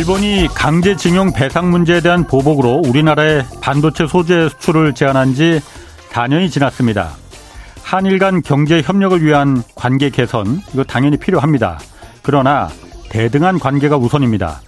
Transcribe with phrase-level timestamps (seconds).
[0.00, 5.60] 일본이 강제징용 배상 문제에 대한 보복으로 우리나라의 반도체 소재 수출을 제한한 지
[6.10, 7.10] 4년이 지났습니다.
[7.82, 11.78] 한일 간 경제 협력을 위한 관계 개선, 이거 당연히 필요합니다.
[12.22, 12.70] 그러나
[13.10, 14.62] 대등한 관계가 우선입니다.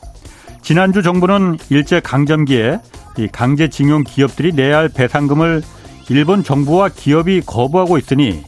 [0.60, 2.78] 지난주 정부는 일제 강점기에
[3.16, 5.62] 이 강제징용 기업들이 내야 할 배상금을
[6.10, 8.45] 일본 정부와 기업이 거부하고 있으니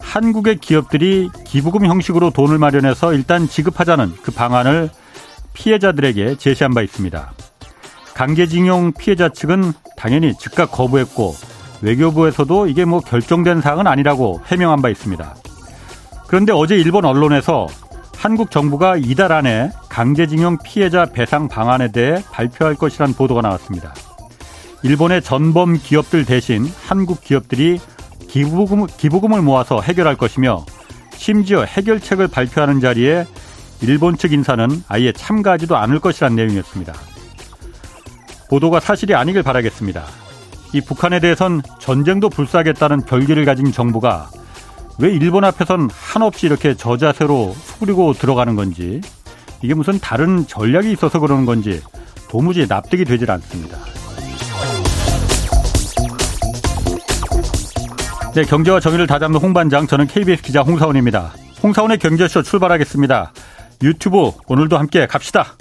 [0.00, 4.90] 한국의 기업들이 기부금 형식으로 돈을 마련해서 일단 지급하자는 그 방안을
[5.54, 7.32] 피해자들에게 제시한 바 있습니다.
[8.14, 11.34] 강제징용 피해자 측은 당연히 즉각 거부했고
[11.82, 15.34] 외교부에서도 이게 뭐 결정된 사항은 아니라고 해명한 바 있습니다.
[16.26, 17.66] 그런데 어제 일본 언론에서
[18.16, 23.92] 한국 정부가 이달 안에 강제징용 피해자 배상 방안에 대해 발표할 것이라는 보도가 나왔습니다.
[24.82, 27.80] 일본의 전범 기업들 대신 한국 기업들이
[28.28, 30.64] 기부금, 기부금을 모아서 해결할 것이며
[31.14, 33.26] 심지어 해결책을 발표하는 자리에
[33.84, 36.92] 일본 측 인사는 아예 참가하지도 않을 것이라는 내용이었습니다.
[38.48, 40.04] 보도가 사실이 아니길 바라겠습니다.
[40.72, 44.30] 이 북한에 대해선 전쟁도 불사하겠다는 별기를 가진 정부가
[44.98, 49.00] 왜 일본 앞에선 한없이 이렇게 저자세로 수그리고 들어가는 건지
[49.62, 51.80] 이게 무슨 다른 전략이 있어서 그러는 건지
[52.28, 53.78] 도무지 납득이 되질 않습니다.
[58.34, 61.32] 네, 경제와 정의를 다잡는 홍반장 저는 KBS 기자 홍사원입니다.
[61.62, 63.32] 홍사원의 경제쇼 출발하겠습니다.
[63.82, 65.56] 유튜브 오늘도 함께 갑시다.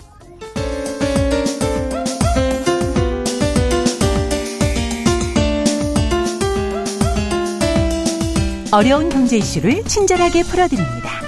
[8.71, 11.21] 어려운 경제 이슈를 친절하게 풀어드립니다.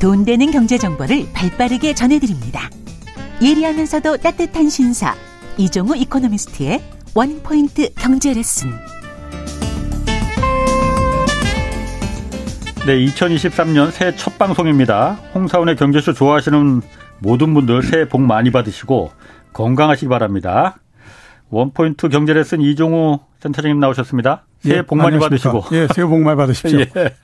[0.00, 2.70] 돈 되는 경제 정보를 발빠르게 전해드립니다.
[3.42, 5.16] 예리하면서도 따뜻한 신사
[5.56, 6.82] 이종우 이코노미스트의
[7.14, 8.70] 원포인트 경제 레슨.
[12.86, 15.12] 네, 2023년 새해 첫 방송입니다.
[15.34, 16.82] 홍사원의 경제쇼 좋아하시는
[17.18, 19.10] 모든 분들 새해 복 많이 받으시고
[19.54, 20.76] 건강하시기 바랍니다.
[21.48, 24.44] 원포인트 경제 레슨 이종우 센터장님 나오셨습니다.
[24.58, 25.64] 새해 예, 복 많이 받으시고.
[25.72, 26.80] 예, 새해 복 많이 받으십시오.
[26.96, 27.14] 예.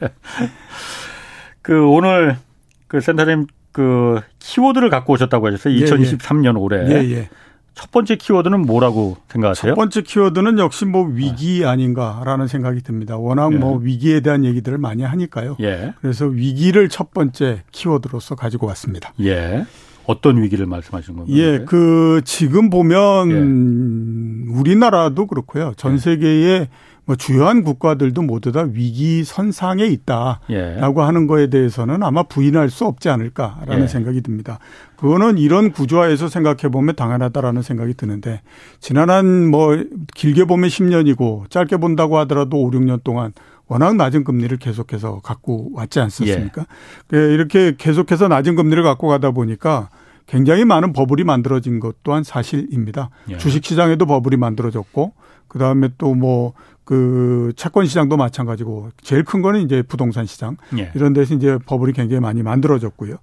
[1.61, 2.39] 그 오늘
[2.87, 5.75] 그 센터장님 그 키워드를 갖고 오셨다고 하셨어요.
[5.75, 6.59] 2023년 예, 예.
[6.59, 6.89] 올해.
[6.89, 7.31] 예, 예.
[7.75, 9.73] 첫 번째 키워드는 뭐라고 생각하세요?
[9.73, 11.67] 첫 번째 키워드는 역시 뭐 위기 네.
[11.67, 13.17] 아닌가라는 생각이 듭니다.
[13.17, 13.57] 워낙 예.
[13.57, 15.57] 뭐 위기에 대한 얘기들을 많이 하니까요.
[15.61, 15.95] 예.
[16.01, 19.13] 그래서 위기를 첫 번째 키워드로서 가지고 왔습니다.
[19.21, 19.65] 예.
[20.07, 21.37] 어떤 위기를 말씀하시는 건가요?
[21.37, 24.59] 예, 그 지금 보면 예.
[24.59, 25.73] 우리나라도 그렇고요.
[25.77, 25.99] 전 예.
[25.99, 26.69] 세계의
[27.05, 30.79] 뭐 주요한 국가들도 모두 다 위기 선상에 있다라고 예.
[30.81, 33.87] 하는 거에 대해서는 아마 부인할 수 없지 않을까라는 예.
[33.89, 34.59] 생각이 듭니다.
[34.97, 38.43] 그거는 이런 구조화에서 생각해 보면 당연하다라는 생각이 드는데
[38.81, 39.77] 지난 한 뭐
[40.15, 43.33] 길게 보면 10년이고 짧게 본다고 하더라도 5, 6년 동안
[43.67, 46.67] 워낙 낮은 금리를 계속해서 갖고 왔지 않습니까?
[47.13, 47.17] 예.
[47.17, 47.35] 예.
[47.35, 49.89] 이렇게 계속해서 낮은 금리를 갖고 가다 보니까
[50.27, 53.11] 굉장히 많은 버블이 만들어진 것 또한 사실입니다.
[53.31, 53.39] 예.
[53.39, 55.13] 주식 시장에도 버블이 만들어졌고
[55.51, 56.53] 그다음에 또 뭐
[56.91, 60.91] 그 채권 시장도 마찬가지고 제일 큰 거는 이제 부동산 시장 예.
[60.97, 63.15] 이런 데서 이제 버블이 굉장히 많이 만들어졌고요.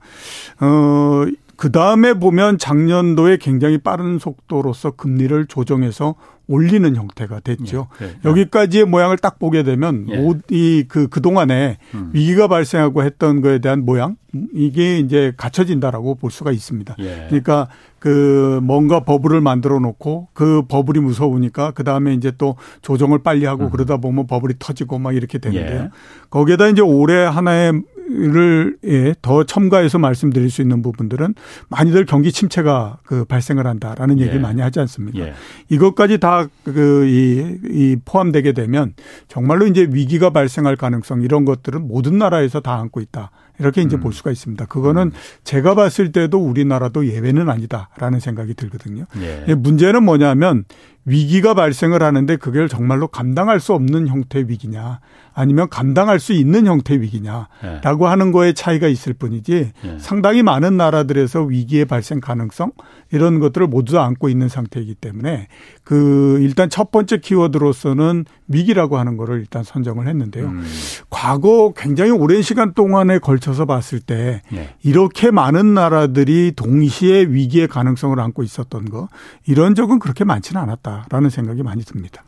[0.61, 1.25] 어,
[1.57, 6.15] 그 다음에 보면 작년도에 굉장히 빠른 속도로서 금리를 조정해서
[6.47, 7.88] 올리는 형태가 됐죠.
[8.02, 8.16] 예, 예, 예.
[8.24, 10.34] 여기까지의 모양을 딱 보게 되면 예.
[10.50, 12.09] 이그 그동안에 음.
[12.13, 14.16] 위기가 발생하고 했던 거에 대한 모양
[14.53, 16.96] 이게 이제 갖춰진다라고 볼 수가 있습니다.
[17.00, 17.25] 예.
[17.28, 17.68] 그러니까
[18.00, 23.66] 그 뭔가 버블을 만들어 놓고 그 버블이 무서우니까 그 다음에 이제 또 조정을 빨리 하고
[23.66, 23.69] 음.
[23.69, 25.84] 그러다 보면 버블이 터지고 막 이렇게 되는데요.
[25.84, 25.90] 예.
[26.30, 31.35] 거기에다 이제 올해 하나의 를 예, 더 첨가해서 말씀드릴 수 있는 부분들은
[31.68, 34.41] 많이들 경기 침체가 그 발생을 한다라는 얘기를 예.
[34.41, 35.19] 많이 하지 않습니까?
[35.19, 35.34] 예.
[35.68, 38.94] 이것까지 다그이 이 포함되게 되면
[39.28, 43.31] 정말로 이제 위기가 발생할 가능성 이런 것들은 모든 나라에서 다 안고 있다.
[43.59, 44.00] 이렇게 이제 음.
[44.00, 44.66] 볼 수가 있습니다.
[44.68, 45.12] 그거는 음.
[45.44, 49.06] 제가 봤을 때도 우리나라도 예외는 아니다라는 생각이 들거든요.
[49.19, 49.54] 예.
[49.54, 50.63] 문제는 뭐냐면
[51.07, 55.00] 위기가 발생을 하는데 그걸 정말로 감당할 수 없는 형태의 위기냐
[55.33, 58.09] 아니면 감당할 수 있는 형태의 위기냐라고 예.
[58.09, 59.98] 하는 거에 차이가 있을 뿐이지 예.
[60.00, 62.71] 상당히 많은 나라들에서 위기의 발생 가능성
[63.12, 65.48] 이런 것들을 모두 안고 있는 상태이기 때문에
[65.83, 70.48] 그 일단 첫 번째 키워드로서는 위기라고 하는 거를 일단 선정을 했는데요.
[70.48, 70.65] 음.
[71.09, 74.75] 과거 굉장히 오랜 시간 동안에 걸쳐서 봤을 때 예.
[74.83, 79.07] 이렇게 많은 나라들이 동시에 위기의 가능성을 안고 있었던 거
[79.45, 80.96] 이런 적은 그렇게 많지는 않았다.
[80.97, 82.23] 않을까라는 생각이 많이 듭니다.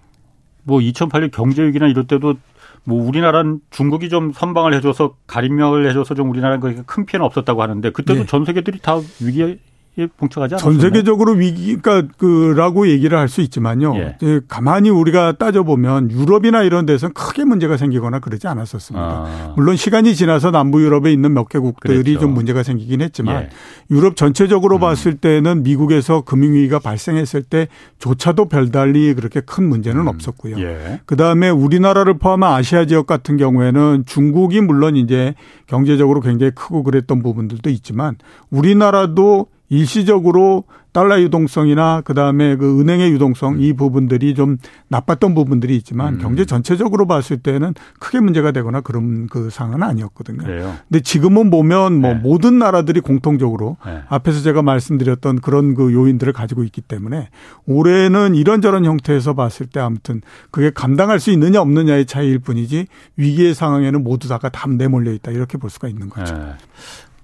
[0.63, 2.35] 뭐 2008년 경제 위기나 이럴 때도
[2.83, 8.21] 뭐 우리나라는 중국이 좀 선방을 해줘서 가림명을 해줘서 좀 우리나라는 큰 피해는 없었다고 하는데 그때도
[8.21, 8.25] 네.
[8.25, 9.59] 전 세계들이 다 위기에
[10.07, 10.73] 봉착하지 않았나요?
[10.73, 13.95] 전 세계적으로 위기가 그라고 얘기를 할 수 있지만요.
[13.95, 14.17] 예.
[14.47, 19.05] 가만히 우리가 따져 보면 유럽이나 이런 데서는 크게 문제가 생기거나 그러지 않았었습니다.
[19.05, 19.53] 아.
[19.55, 22.19] 물론 시간이 지나서 남부 유럽에 있는 몇 개국들이 그랬죠.
[22.21, 23.49] 좀 문제가 생기긴 했지만 예.
[23.91, 24.81] 유럽 전체적으로 음.
[24.81, 30.07] 봤을 때는 미국에서 금융위기가 발생했을 때조차도 별달리 그렇게 큰 문제는 음.
[30.07, 30.59] 없었고요.
[30.59, 31.01] 예.
[31.05, 35.35] 그 다음에 우리나라를 포함한 아시아 지역 같은 경우에는 중국이 물론 이제
[35.67, 38.15] 경제적으로 굉장히 크고 그랬던 부분들도 있지만
[38.49, 44.57] 우리나라도 일시적으로 달러 유동성이나 그다음에 그 은행의 유동성 이 부분들이 좀
[44.87, 46.19] 나빴던 부분들이 있지만 음.
[46.19, 50.43] 경제 전체적으로 봤을 때는 크게 문제가 되거나 그런 그 상황은 아니었거든요.
[50.43, 50.75] 그래요.
[50.87, 52.19] 근데 지금은 보면 뭐 네.
[52.19, 54.01] 모든 나라들이 공통적으로 네.
[54.09, 57.29] 앞에서 제가 말씀드렸던 그런 그 요인들을 가지고 있기 때문에
[57.67, 64.03] 올해는 이런저런 형태에서 봤을 때 아무튼 그게 감당할 수 있느냐 없느냐의 차이일 뿐이지 위기의 상황에는
[64.03, 66.35] 모두 다가 다 내몰려 있다 이렇게 볼 수가 있는 거죠.
[66.35, 66.53] 네.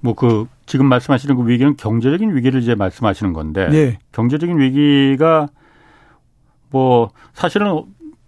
[0.06, 4.00] 뭐 그 지금 말씀하시는 그 위기는 경제적인 위기를 이제 말씀하시는 건데 네.
[4.13, 5.48] 경제적인 위기가
[6.72, 7.84] 뭐 사실은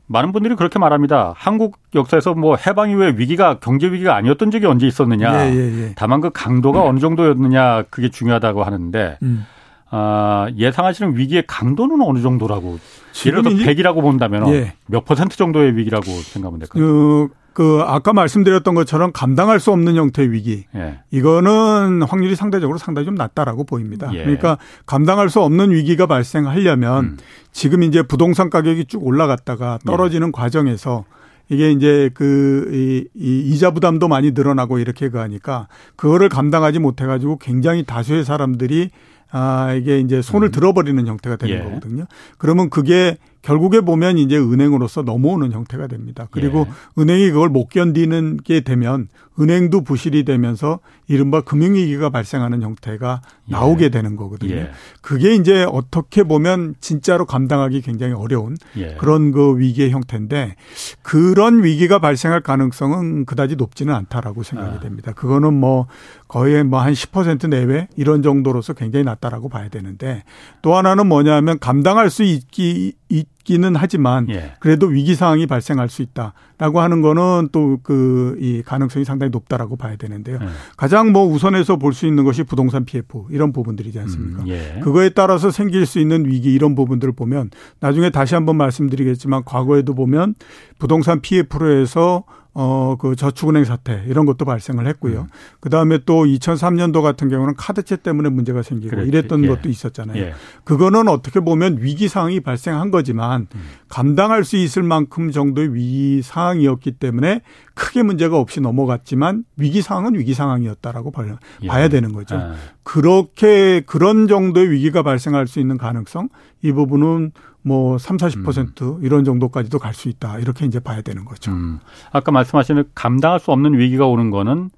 [0.08, 1.34] 많은 분들이 그렇게 말합니다.
[1.36, 5.48] 한국 역사에서 뭐 해방 이후에 위기가 경제 위기가 아니었던 적이 언제 있었느냐.
[5.48, 5.94] 예, 예, 예.
[5.96, 6.90] 다만 그 강도가 음.
[6.90, 9.46] 어느 정도였느냐 그게 중요하다고 하는데 음.
[9.90, 12.80] 아, 예상하시는 위기의 강도는 어느 정도라고
[13.26, 14.74] 예를 들어 100이라고 본다면 예.
[14.86, 16.84] 몇 퍼센트 정도의 위기라고 생각하면 될까요?
[16.84, 17.28] 그
[17.58, 20.66] 그 아까 말씀드렸던 것처럼 감당할 수 없는 형태의 위기.
[20.76, 21.00] 예.
[21.10, 24.12] 이거는 확률이 상대적으로 상당히 좀 낮다라고 보입니다.
[24.14, 24.20] 예.
[24.20, 27.18] 그러니까 감당할 수 없는 위기가 발생하려면 음.
[27.52, 30.32] 지금 이제 부동산 가격이 쭉 올라갔다가 떨어지는 예.
[30.32, 31.06] 과정에서
[31.50, 37.84] 이게 이제 그, 이, 이 이자 부담도 많이 늘어나고 이렇게 가니까 그거를 감당하지 못해가지고 굉장히
[37.84, 38.92] 다수의 사람들이
[39.32, 40.52] 아, 이게 이제 손을 음.
[40.52, 41.64] 들어버리는 형태가 되는 예.
[41.64, 42.06] 거거든요.
[42.38, 46.28] 그러면 그게 결국에 보면 이제 은행으로서 넘어오는 형태가 됩니다.
[46.32, 47.02] 그리고 예.
[47.02, 49.08] 은행이 그걸 못 견디는 게 되면
[49.40, 53.52] 은행도 부실이 되면서 이른바 금융위기가 발생하는 형태가 예.
[53.52, 54.56] 나오게 되는 거거든요.
[54.56, 54.72] 예.
[55.02, 58.96] 그게 이제 어떻게 보면 진짜로 감당하기 굉장히 어려운 예.
[58.96, 60.56] 그런 그 위기의 형태인데
[61.02, 64.80] 그런 위기가 발생할 가능성은 그다지 높지는 않다라고 생각이 아.
[64.80, 65.14] 됩니다.
[65.14, 65.88] 그거는 뭐
[66.28, 70.24] 거의 뭐 한 10% 내외 이런 정도로서 굉장히 낮다라고 봐야 되는데
[70.62, 74.52] 또 하나는 뭐냐면 감당할 수 있기 있 기는 하지만 예.
[74.60, 79.96] 그래도 위기 상황이 발생할 수 있다라고 하는 거는 또 그 이 가능성이 상당히 높다라고 봐야
[79.96, 80.38] 되는데요.
[80.42, 80.48] 예.
[80.76, 84.44] 가장 뭐 우선해서 볼 수 있는 것이 부동산 PF 이런 부분들이지 않습니까?
[84.44, 84.80] 음, 예.
[84.84, 87.50] 그거에 따라서 생길 수 있는 위기 이런 부분들을 보면
[87.80, 90.36] 나중에 다시 한번 말씀드리겠지만 과거에도 보면
[90.78, 92.24] 부동산 PF로 해서
[92.60, 95.22] 어, 그 저축은행 사태 이런 것도 발생을 했고요.
[95.22, 95.28] 음.
[95.60, 99.08] 그 다음에 또 2003년도 같은 경우는 카드채 때문에 문제가 생기고 그렇지.
[99.08, 99.48] 이랬던 예.
[99.48, 100.18] 것도 있었잖아요.
[100.20, 100.34] 예.
[100.64, 103.62] 그거는 어떻게 보면 위기 상황이 발생한 거지만 음.
[103.90, 107.42] 감당할 수 있을 만큼 정도의 위기 상황이었기 때문에
[107.76, 111.68] 크게 문제가 없이 넘어갔지만 위기 상황은 위기 상황이었다라고 봐야, 예.
[111.68, 112.38] 봐야 되는 거죠.
[112.38, 112.56] 아.
[112.82, 116.30] 그렇게 그런 정도의 위기가 발생할 수 있는 가능성
[116.64, 117.34] 이 부분은
[117.68, 119.00] 뭐 3, 40% 음.
[119.04, 120.40] 이런 정도까지도 갈 수 있다.
[120.40, 121.52] 이렇게 이제 봐야 되는 거죠.
[121.52, 121.80] 음.
[122.12, 124.70] 아까 말씀하시는 감당할 수 없는 위기가 오는 거는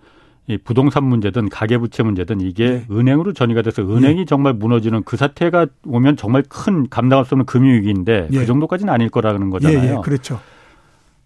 [0.48, 2.86] 이 부동산 문제든 가계부채 문제든 이게 네.
[2.90, 4.26] 은행으로 전이가 돼서 은행이 네.
[4.26, 8.40] 정말 무너지는 그 사태가 오면 정말 큰 감당할 수 없는 금융위기인데 네.
[8.40, 9.80] 그 정도까지는 아닐 거라는 거잖아요.
[9.80, 10.40] 예, 예, 그렇죠.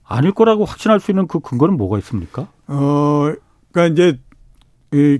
[0.06, 2.48] 아닐 거라고 확신할 수 있는 그 근거는 뭐가 있습니까?
[2.68, 3.31] 어,
[3.71, 4.19] 그러니까 이제 이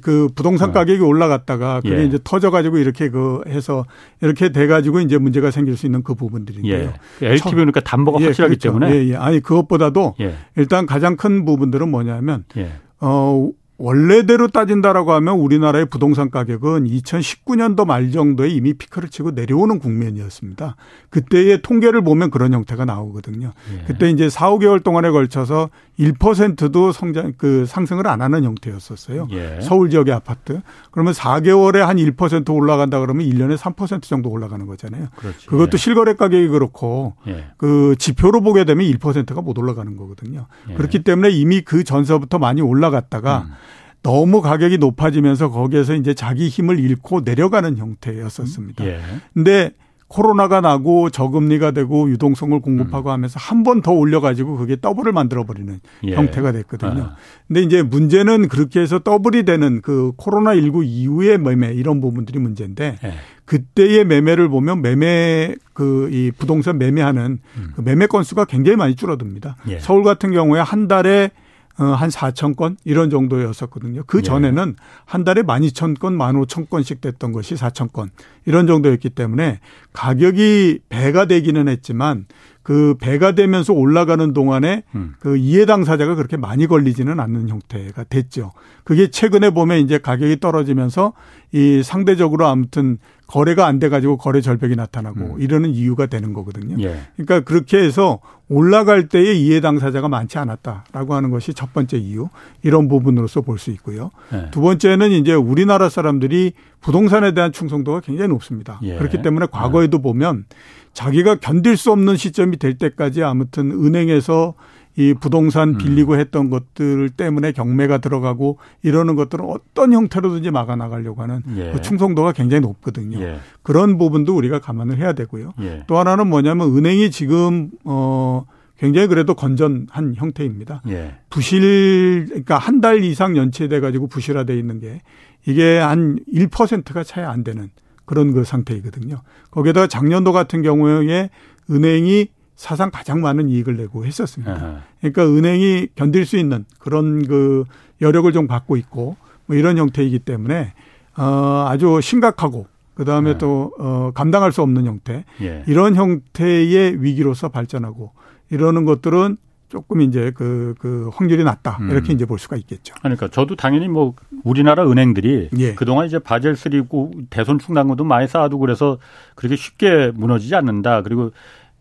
[0.02, 0.74] 그 부동산 네.
[0.74, 2.06] 가격이 올라갔다가 그게 예.
[2.06, 3.86] 이제 터져가지고 이렇게 그 해서
[4.22, 6.74] 이렇게 돼가지고 이제 문제가 생길 수 있는 그 부분들인데요.
[6.76, 6.94] 예.
[7.20, 8.80] 그 LTV 그러니까 담보가 예, 확실하기 그렇죠.
[8.80, 8.96] 때문에.
[8.96, 9.16] 예, 예.
[9.16, 10.36] 아니 그것보다도 예.
[10.56, 12.72] 일단 가장 큰 부분들은 뭐냐면 예.
[13.00, 20.76] 어 원래대로 따진다라고 하면 우리나라의 부동산 가격은 2019년도 말 정도에 이미 피크를 치고 내려오는 국면이었습니다.
[21.10, 23.52] 그때의 통계를 보면 그런 형태가 나오거든요.
[23.74, 23.84] 예.
[23.86, 25.70] 그때 이제 4, 5개월 동안에 걸쳐서
[26.00, 29.28] 1%도 성장 그 상승을 안 하는 형태였었어요.
[29.32, 29.60] 예.
[29.62, 30.62] 서울 지역의 아파트.
[30.92, 35.08] 그러면 4개월에 한 1% 올라간다 그러면 1년에 3% 정도 올라가는 거잖아요.
[35.16, 35.48] 그렇지.
[35.48, 35.78] 그것도 예.
[35.78, 37.46] 실거래 가격이 그렇고 예.
[37.58, 40.48] 그 지표로 보게 되면 1%가 못 올라가는 거거든요.
[40.70, 40.74] 예.
[40.74, 43.54] 그렇기 때문에 이미 그 전서부터 많이 올라갔다가 음.
[44.02, 48.86] 너무 가격이 높아지면서 거기에서 이제 자기 힘을 잃고 내려가는 형태였었습니다.
[48.86, 49.00] 예.
[49.34, 49.72] 근데
[50.14, 53.14] 코로나가 나고 저금리가 되고 유동성을 공급하고 음.
[53.14, 56.16] 하면서 한 번 더 올려가지고 그게 더블을 만들어버리는 예.
[56.16, 57.02] 형태가 됐거든요.
[57.02, 57.16] 아.
[57.48, 63.14] 근데 이제 문제는 그렇게 해서 더블이 되는 그 코로나19 이후의 매매 이런 부분들이 문제인데 예.
[63.46, 67.72] 그때의 매매를 보면 매매 그 이 부동산 매매하는 음.
[67.76, 69.56] 그 매매 건수가 굉장히 많이 줄어듭니다.
[69.70, 69.80] 예.
[69.80, 71.43] 서울 같은 경우에 한 달에 어,
[71.76, 74.04] 한 4천 건 이런 정도였었거든요.
[74.06, 74.22] 그 예.
[74.22, 74.84] 전에는 예.
[75.06, 78.12] 한 달에 12,000건, 15,000건씩 됐던 것이 4천 건
[78.46, 79.60] 이런 정도였기 때문에
[79.92, 82.26] 가격이 배가 되기는 했지만
[82.62, 85.16] 그 배가 되면서 올라가는 동안에 음.
[85.20, 88.54] 그 이해 당사자가 그렇게 많이 걸리지는 않는 형태가 됐죠.
[88.84, 91.14] 그게 최근에 보면 이제 가격이 떨어지면서
[91.52, 93.00] 이 상대적으로 아무튼
[93.34, 95.42] 거래가 안 돼 가지고 거래 절벽이 나타나고 음.
[95.42, 96.76] 이러는 이유가 되는 거거든요.
[96.84, 97.00] 예.
[97.16, 102.30] 그러니까 그렇게 해서 올라갈 때에 이해 당사자가 많지 않았다라고 하는 것이 첫 번째 이유
[102.62, 104.12] 이런 부분으로서 볼 수 있고요.
[104.34, 104.52] 예.
[104.52, 108.80] 두 번째는 이제 우리나라 사람들이 부동산에 대한 충성도가 굉장히 높습니다.
[108.84, 108.98] 예.
[108.98, 110.46] 그렇기 때문에 과거에도 보면
[110.94, 114.54] 자기가 견딜 수 없는 시점이 될 때까지 아무튼 은행에서
[114.96, 115.78] 이 부동산 음.
[115.78, 121.72] 빌리고 했던 것들 때문에 경매가 들어가고 이러는 것들은 어떤 형태로든지 막아 나가려고 하는 예.
[121.72, 123.20] 그 충성도가 굉장히 높거든요.
[123.20, 123.40] 예.
[123.64, 125.54] 그런 부분도 우리가 감안을 해야 되고요.
[125.62, 125.84] 예.
[125.88, 128.46] 또 하나는 뭐냐면 은행이 지금 어
[128.78, 130.84] 굉장히 그래도 건전한 형태입니다.
[130.90, 131.16] 예.
[131.30, 135.02] 부실 그러니까 한 달 이상 연체돼 가지고 부실화돼 있는 게
[135.46, 137.70] 이게 한 1%가 차이 안 되는
[138.06, 139.22] 그런 그 상태이거든요.
[139.52, 141.30] 거기에다가 작년도 같은 경우에
[141.72, 144.84] 은행이 사상 가장 많은 이익을 내고 했었습니다.
[145.00, 147.66] 그러니까 은행이 견딜 수 있는 그런 그
[148.02, 150.74] 여력을 좀 갖고 있고 뭐 이런 형태이기 때문에
[151.18, 153.38] 어 아주 심각하고 그 다음에 네.
[153.38, 155.64] 또어 감당할 수 없는 형태 예.
[155.68, 158.12] 이런 형태의 위기로서 발전하고
[158.50, 159.38] 이러는 것들은
[159.74, 161.80] 조금 이제 그, 그 확률이 낮다.
[161.90, 162.16] 이렇게 음.
[162.16, 162.94] 이제 볼 수가 있겠죠.
[163.00, 165.74] 그러니까 저도 당연히 뭐 우리나라 은행들이 예.
[165.74, 169.00] 그동안 이제 바젤 3고 대손 충당금도 많이 쌓아두고 그래서
[169.34, 171.02] 그렇게 쉽게 무너지지 않는다.
[171.02, 171.32] 그리고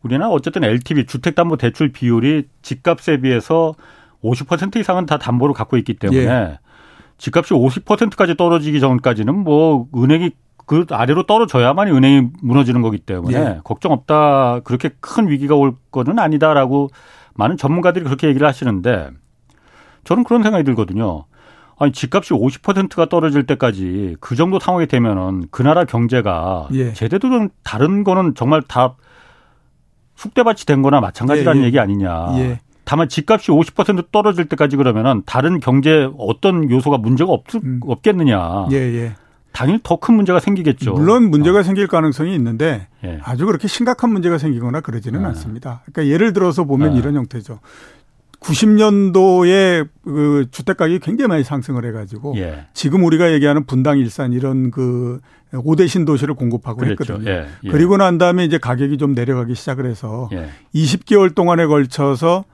[0.02, 3.74] 우리나라 어쨌든 LTV 주택담보대출 비율이 집값에 비해서
[4.22, 6.58] 50% 이상은 다 담보를 갖고 있기 때문에 예.
[7.18, 10.30] 집값이 50%까지 떨어지기 전까지는 뭐 은행이
[10.66, 13.60] 그 아래로 떨어져야만 은행이 무너지는 거기 때문에 예.
[13.64, 14.60] 걱정 없다.
[14.60, 16.90] 그렇게 큰 위기가 올 거는 아니다라고
[17.34, 19.10] 많은 전문가들이 그렇게 얘기를 하시는데
[20.04, 21.24] 저는 그런 생각이 들거든요.
[21.78, 26.92] 아니 집값이 50%가 떨어질 때까지 그 정도 상황이 되면은 그 나라 경제가 예.
[26.92, 28.94] 제대로 좀 다른 거는 정말 다
[30.22, 31.66] 숙대밭이 된 거나 마찬가지라는 예, 예.
[31.66, 32.34] 얘기 아니냐.
[32.38, 32.60] 예.
[32.84, 37.80] 다만 집값이 50% 떨어질 때까지 그러면은 다른 경제 어떤 요소가 문제가 없, 음.
[37.84, 38.66] 없겠느냐.
[38.72, 39.14] 예, 예.
[39.52, 40.94] 당연히 더 큰 문제가 생기겠죠.
[40.94, 41.62] 물론 문제가 어.
[41.62, 43.18] 생길 가능성이 있는데 예.
[43.22, 45.24] 아주 그렇게 심각한 문제가 생기거나 그러지는 예.
[45.26, 45.82] 않습니다.
[45.84, 46.98] 그러니까 예를 들어서 보면 예.
[46.98, 47.58] 이런 형태죠.
[48.42, 52.66] 90년도에 그 주택 가격이 굉장히 많이 상승을 해가지고 예.
[52.74, 55.20] 지금 우리가 얘기하는 분당 일산 이런 그
[55.52, 57.14] 5대 신도시를 공급하고 그랬죠.
[57.14, 57.30] 했거든요.
[57.30, 57.46] 예.
[57.64, 57.68] 예.
[57.70, 60.28] 그리고 난 다음에 이제 가격이 좀 내려가기 시작을 해서
[60.74, 62.44] 20개월 동안에 걸쳐서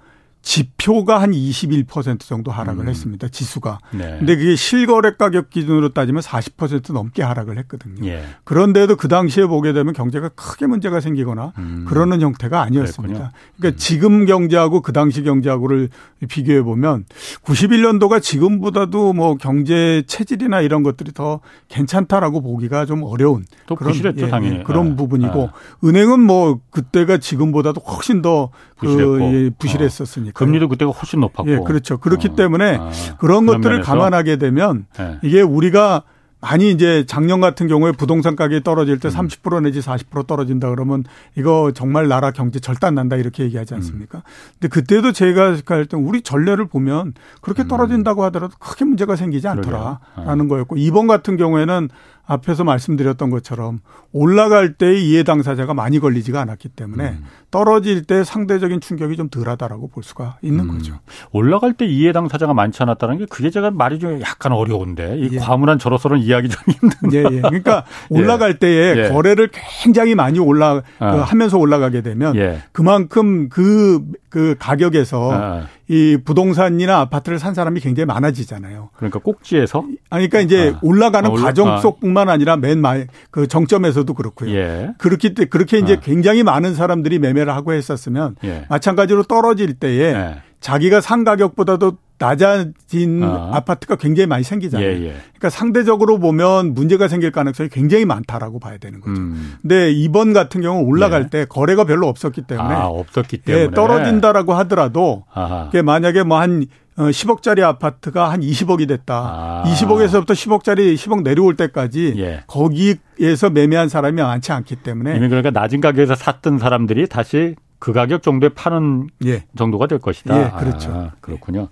[0.48, 2.88] 지표가 한 21% 정도 하락을 음.
[2.88, 3.28] 했습니다.
[3.28, 3.80] 지수가.
[3.92, 4.16] 네.
[4.18, 8.06] 근데 그게 실거래 가격 기준으로 따지면 40% 넘게 하락을 했거든요.
[8.06, 8.24] 예.
[8.44, 11.84] 그런데도 그 당시에 보게 되면 경제가 크게 문제가 생기거나 음.
[11.86, 13.14] 그러는 형태가 아니었습니다.
[13.14, 13.30] 그랬군요.
[13.58, 13.78] 그러니까 음.
[13.78, 15.90] 지금 경제하고 그 당시 경제하고를
[16.30, 17.04] 비교해 보면
[17.44, 24.30] 91년도가 지금보다도 뭐 경제 체질이나 이런 것들이 더 괜찮다라고 보기가 좀 어려운 그런 부실했죠, 예,
[24.30, 24.60] 당연히.
[24.60, 24.96] 예, 그런 아.
[24.96, 25.86] 부분이고 아.
[25.86, 28.48] 은행은 뭐 그때가 지금보다도 훨씬 더
[28.78, 30.32] 그, 예, 부실했었으니까.
[30.38, 31.50] 금리도 그때가 훨씬 높았고.
[31.50, 31.98] 예, 그렇죠.
[31.98, 32.36] 그렇기 어.
[32.36, 33.90] 때문에 아, 그런 것들을 면에서?
[33.92, 35.18] 감안하게 되면 네.
[35.22, 36.04] 이게 우리가
[36.40, 39.64] 많이 이제 작년 같은 경우에 부동산 가격이 떨어질 때 30% 음.
[39.64, 41.02] 내지 40% 떨어진다 그러면
[41.34, 44.18] 이거 정말 나라 경제 절단 난다 이렇게 얘기하지 않습니까?
[44.18, 44.22] 음.
[44.52, 47.68] 근데 그때도 제가 할때 우리 전례를 보면 그렇게 음.
[47.68, 50.48] 떨어진다고 하더라도 크게 문제가 생기지 않더라라는 아.
[50.48, 51.88] 거였고 이번 같은 경우에는
[52.28, 53.80] 앞에서 말씀드렸던 것처럼
[54.12, 57.24] 올라갈 때 이해 당사자가 많이 걸리지가 않았기 때문에 음.
[57.50, 60.76] 떨어질 때 상대적인 충격이 좀 덜하다라고 볼 수가 있는 음.
[60.76, 61.00] 거죠.
[61.32, 65.38] 올라갈 때 이해 당사자가 많지 않았다는 게 그게 제가 말이 좀 약간 어려운데 이 예.
[65.38, 67.12] 과문한 저로서는 이해하기 좀 힘든.
[67.14, 67.40] 예, 예.
[67.40, 68.18] 그러니까 예.
[68.18, 69.08] 올라갈 때에 예.
[69.08, 69.48] 거래를
[69.82, 71.12] 굉장히 많이 올라 아.
[71.12, 72.62] 그 하면서 올라가게 되면 예.
[72.72, 75.66] 그만큼 그그 그 가격에서 아.
[75.88, 78.90] 이 부동산이나 아파트를 산 사람이 굉장히 많아지잖아요.
[78.94, 79.84] 그러니까 꼭지에서?
[80.10, 80.78] 아니, 그러니까 이제 아.
[80.82, 81.78] 올라가는 아, 올라, 과정 아.
[81.78, 84.54] 속뿐만 아니라 맨말그 정점에서도 그렇고요.
[84.54, 84.90] 예.
[84.98, 86.00] 그렇기 때문에 그렇게 이제 아.
[86.00, 88.66] 굉장히 많은 사람들이 매매를 하고 했었으면 예.
[88.68, 90.42] 마찬가지로 떨어질 때에 예.
[90.60, 93.60] 자기가 산 가격보다도 낮아진 아.
[93.60, 94.88] 파트가 굉장히 많이 생기잖아요.
[94.88, 95.14] 예, 예.
[95.28, 99.20] 그러니까 상대적으로 보면 문제가 생길 가능성이 굉장히 많다라고 봐야 되는 거죠.
[99.20, 99.54] 음.
[99.62, 101.28] 근데 이번 같은 경우 올라갈 예.
[101.28, 105.24] 때 거래가 별로 없었기 때문에 아, 없었기 때문에 예, 떨어진다라고 하더라도
[105.70, 106.66] 그게 만약에 뭐 한
[106.98, 109.14] 10억짜리 어, 아파트가 한 20억이 됐다.
[109.14, 109.64] 아.
[109.66, 112.42] 20억에서부터 10억짜리 10억 내려올 때까지 예.
[112.46, 118.22] 거기에서 매매한 사람이 많지 않기 때문에 이미 그러니까 낮은 가격에서 샀던 사람들이 다시 그 가격
[118.22, 119.44] 정도에 파는 예.
[119.56, 120.36] 정도가 될 것이다.
[120.36, 120.90] 예, 그렇죠.
[120.90, 121.68] 아, 그렇군요.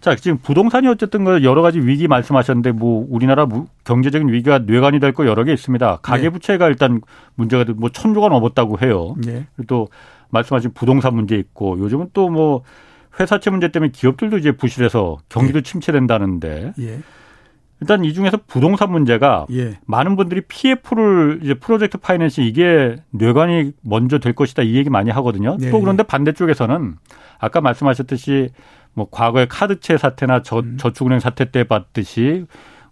[0.00, 3.46] 자, 지금 부동산이 어쨌든 그 여러 가지 위기 말씀하셨는데 뭐 우리나라
[3.84, 5.98] 경제적인 위기가 뇌관이 될 거 여러 개 있습니다.
[6.02, 6.70] 가계 부채가 예.
[6.70, 7.00] 일단
[7.34, 9.16] 문제가 뭐 천조가 넘었다고 해요.
[9.26, 9.46] 예.
[9.56, 9.88] 그리고 또
[10.30, 12.62] 말씀하신 부동산 문제 있고 요즘은 또 뭐
[13.18, 15.62] 회사채 문제 때문에 기업들도 이제 부실해서 경기도 예.
[15.62, 17.00] 침체된다는데 예.
[17.80, 19.78] 일단 이 중에서 부동산 문제가 예.
[19.86, 25.56] 많은 분들이 PF를 이제 프로젝트 파이낸싱 이게 뇌관이 먼저 될 것이다 이 얘기 많이 하거든요.
[25.60, 25.70] 예.
[25.70, 26.96] 또 그런데 반대쪽에서는
[27.38, 28.50] 아까 말씀하셨듯이
[28.94, 30.76] 뭐 과거의 카드채 사태나 저, 음.
[30.78, 32.46] 저축은행 사태 때 봤듯이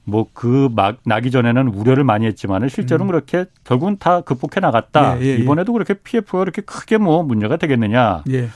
[0.04, 3.10] 뭐 그 막 나기 전에는 우려를 많이 했지만은 실제로는 음.
[3.10, 5.18] 그렇게 결국은 다 극복해 나갔다.
[5.18, 5.34] 예, 예, 예.
[5.38, 8.22] 이번에도 그렇게 PF가 그렇게 크게 뭐 문제가 되겠느냐.
[8.30, 8.48] 예.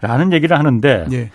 [0.00, 1.30] 라는 얘기를 하는데 예.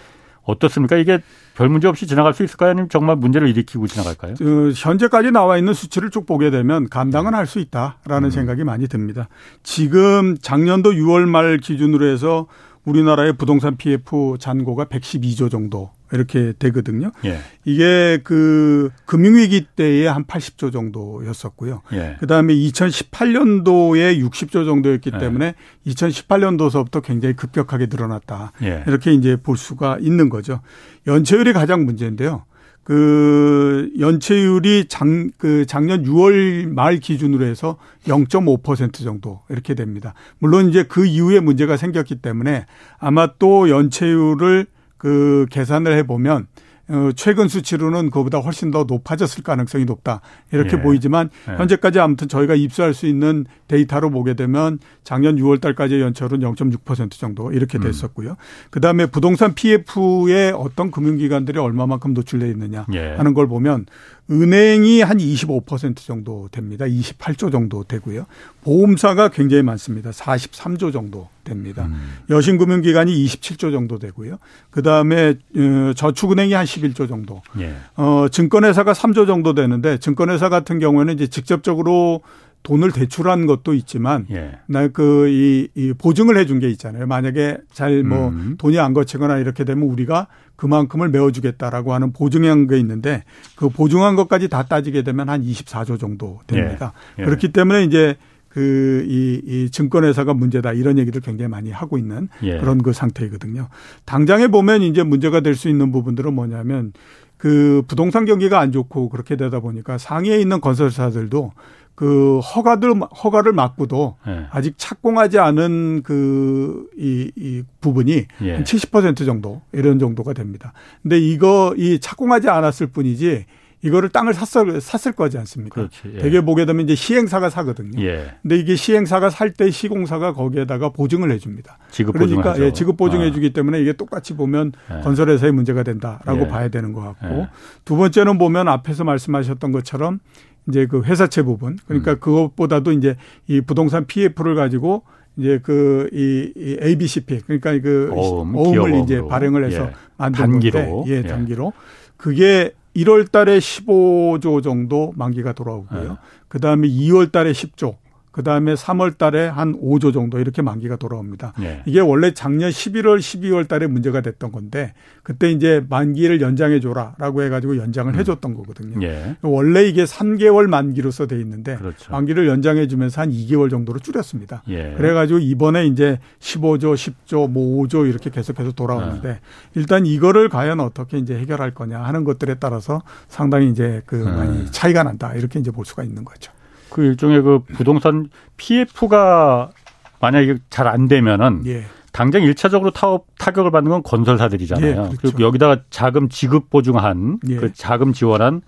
[0.45, 0.97] 어떻습니까?
[0.97, 1.19] 이게
[1.55, 2.71] 별 문제 없이 지나갈 수 있을까요?
[2.71, 4.35] 아니면 정말 문제를 일으키고 지나갈까요?
[4.37, 8.29] 그 현재까지 나와 있는 수치를 쭉 보게 되면 감당은 할 수 있다라는 음.
[8.31, 9.27] 생각이 많이 듭니다.
[9.63, 12.47] 지금 작년도 6월 말 기준으로 해서
[12.85, 17.11] 우리나라의 부동산 PF 잔고가 112조 정도 이렇게 되거든요.
[17.25, 17.39] 예.
[17.65, 21.81] 이게 그 금융위기 때에 한 80조 정도였었고요.
[21.93, 22.17] 예.
[22.19, 25.19] 그 다음에 2018년도에 60조 정도였기 예.
[25.19, 25.55] 때문에
[25.87, 28.53] 2018년도서부터 굉장히 급격하게 늘어났다.
[28.61, 28.83] 예.
[28.87, 30.61] 이렇게 이제 볼 수가 있는 거죠.
[31.07, 32.45] 연체율이 가장 문제인데요.
[32.83, 40.13] 그 연체율이 장, 그 작년 6월 말 기준으로 해서 0.5% 정도 이렇게 됩니다.
[40.37, 42.65] 물론 이제 그 이후에 문제가 생겼기 때문에
[42.99, 44.67] 아마 또 연체율을
[45.03, 46.47] 그 계산을 해보면
[46.87, 50.21] 어, 최근 수치로는 그보다 훨씬 더 높아졌을 가능성이 높다.
[50.53, 50.81] 이렇게 예.
[50.81, 51.55] 보이지만 예.
[51.55, 57.51] 현재까지 아무튼 저희가 입수할 수 있는 데이터로 보게 되면 작년 6월 달까지의 연체율은 0.6% 정도
[57.51, 57.83] 이렇게 음.
[57.83, 58.31] 됐었고요.
[58.31, 58.35] 음.
[58.69, 63.15] 그다음에 부동산 PF에 어떤 금융기관들이 얼마만큼 노출돼 있느냐 예.
[63.15, 63.85] 하는 걸 보면
[64.31, 66.85] 은행이 한 25% 정도 됩니다.
[66.85, 68.25] 28조 정도 되고요.
[68.63, 70.11] 보험사가 굉장히 많습니다.
[70.11, 71.85] 43조 정도 됩니다.
[71.85, 72.19] 음.
[72.29, 74.37] 여신금융기관이 27조 정도 되고요.
[74.69, 77.41] 그 다음에 어, 저축은행이 한 11조 정도.
[77.59, 77.75] 예.
[77.95, 82.21] 어, 증권회사가 3조 정도 되는데 증권회사 같은 경우에는 이제 직접적으로
[82.63, 84.59] 돈을 대출한 것도 있지만 예.
[84.67, 87.05] 나그이 이 보증을 해준 게 있잖아요.
[87.05, 88.55] 만약에 잘뭐 음.
[88.57, 93.23] 돈이 안 거치거나 이렇게 되면 우리가 그만큼을 메워주겠다라고 하는 보증한 게 있는데
[93.55, 96.93] 그 보증한 것까지 다 따지게 되면 한 24조 정도 됩니다.
[97.19, 97.23] 예.
[97.23, 97.25] 예.
[97.25, 98.15] 그렇기 때문에 이제
[98.47, 102.59] 그, 이, 이 증권회사가 문제다 이런 얘기를 굉장히 많이 하고 있는 예.
[102.59, 103.67] 그런 그 상태이거든요.
[104.05, 106.93] 당장에 보면 이제 문제가 될 수 있는 부분들은 뭐냐면
[107.37, 111.51] 그 부동산 경기가 안 좋고 그렇게 되다 보니까 상위에 있는 건설사들도
[111.95, 114.47] 그 허가들 허가를 막고도 예.
[114.51, 118.53] 아직 착공하지 않은 그이 이 부분이 예.
[118.53, 120.73] 한 70% 정도 이런 정도가 됩니다.
[121.01, 123.45] 근데 이거 이 착공하지 않았을 뿐이지
[123.83, 125.75] 이거를 땅을 샀을 샀을 거지 않습니까?
[125.75, 126.17] 그렇지, 예.
[126.19, 128.01] 대개 보게 되면 이제 시행사가 사거든요.
[128.01, 128.33] 예.
[128.41, 131.77] 근데 이게 시행사가 살 때 시공사가 거기에다가 보증을 해줍니다.
[131.91, 133.53] 지급 그러니까 예, 지급 보증해주기 아.
[133.53, 135.01] 때문에 이게 똑같이 보면 예.
[135.01, 136.47] 건설회사의 문제가 된다라고 예.
[136.47, 137.49] 봐야 되는 것 같고 예.
[137.85, 140.19] 두 번째는 보면 앞에서 말씀하셨던 것처럼
[140.67, 142.19] 이제 그 회사채 부분 그러니까 음.
[142.19, 143.15] 그것보다도 이제
[143.47, 145.03] 이 부동산 PF를 가지고
[145.37, 149.93] 이제 그이 이 ABCP 그러니까 그 어음, 어음을 이제 발행을 해서 예.
[150.17, 150.79] 만든 단기로.
[150.79, 151.73] 건데 예, 단기로
[152.17, 156.03] 그게 1월 달에 15조 정도 만기가 돌아오고요.
[156.03, 156.09] 네.
[156.47, 157.95] 그 다음에 2월 달에 10조,
[158.33, 161.53] 그 다음에 3월 달에 한 5조 정도 이렇게 만기가 돌아옵니다.
[161.61, 161.83] 예.
[161.85, 167.77] 이게 원래 작년 11월, 12월 달에 문제가 됐던 건데 그때 이제 만기를 연장해 줘라라고 해가지고
[167.77, 168.19] 연장을 음.
[168.19, 169.05] 해줬던 거거든요.
[169.05, 169.35] 예.
[169.43, 172.11] 원래 이게 3개월 만기로서 돼 있는데 그렇죠.
[172.11, 174.63] 만기를 연장해 주면서 한 2개월 정도로 줄였습니다.
[174.67, 174.95] 예.
[174.97, 179.39] 그래가지고 이번에 이제 15조, 10조, 뭐 5조 이렇게 계속해서 돌아오는데 네.
[179.75, 184.31] 일단 이거를 과연 어떻게 이제 해결할 거냐 하는 것들에 따라서 상당히 이제 그 네.
[184.31, 186.51] 많이 차이가 난다 이렇게 이제 볼 수가 있는 거죠.
[186.93, 189.71] 그 일종의 그 부동산 PF가
[190.19, 191.83] 만약에 잘 안 되면은 예.
[192.11, 194.87] 당장 일차적으로 타업 타격을 받는 건 건설사들이잖아요.
[194.87, 195.17] 예, 그렇죠.
[195.19, 197.55] 그리고 여기다가 자금 지급 보증한 예.
[197.55, 198.61] 그 자금 지원한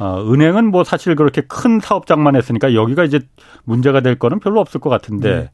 [0.00, 3.20] 어, 은행은 뭐 사실 그렇게 큰 사업장만 했으니까 여기가 이제
[3.62, 5.50] 문제가 될 거는 별로 없을 것 같은데 예.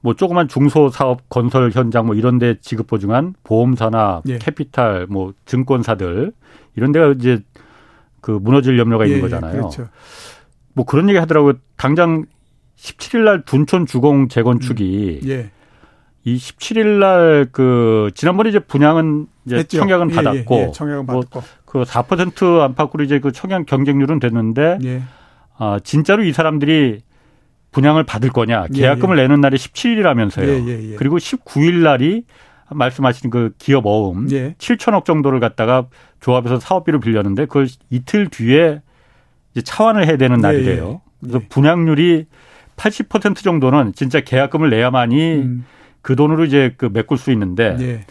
[0.00, 4.38] 뭐 조그만 중소 사업 건설 현장 뭐 이런 데 지급 보증한 보험사나 예.
[4.38, 6.32] 캐피탈 뭐 증권사들
[6.76, 7.40] 이런 데가 이제
[8.20, 9.52] 그 무너질 염려가 있는 예, 거잖아요.
[9.52, 9.88] 그렇죠.
[10.78, 11.54] 뭐 그런 얘기 하더라고요.
[11.76, 12.24] 당장
[12.76, 15.28] 17일 날 둔촌 주공 재건축이 음.
[15.28, 15.50] 예.
[16.22, 19.78] 이 17일 날 그 지난번에 이제 분양은 이제 했죠.
[19.78, 24.20] 청약은 예, 예 받았고 예, 예, 청약은 뭐 받았고 그4% 안팎으로 이제 그 청약 경쟁률은
[24.20, 25.02] 됐는데 예.
[25.56, 27.00] 아 진짜로 이 사람들이
[27.72, 30.96] 분양을 받을 거냐 예, 계약금을 내는 날이 17일이라면서요.
[30.96, 32.22] 그리고 19일 날이
[32.70, 34.54] 말씀하신 그 기업 어음 예.
[34.58, 35.88] 7천억 정도를 갖다가
[36.20, 38.80] 조합에서 사업비로 빌렸는데 그걸 이틀 뒤에
[39.62, 41.00] 차환을 해야 되는 예, 날이래요.
[41.04, 41.08] 예.
[41.20, 42.26] 그래서 분양률이
[42.76, 45.64] 80% 정도는 진짜 계약금을 내야만이 음.
[46.00, 48.04] 그 돈으로 이제 그 메꿀 수 있는데 예.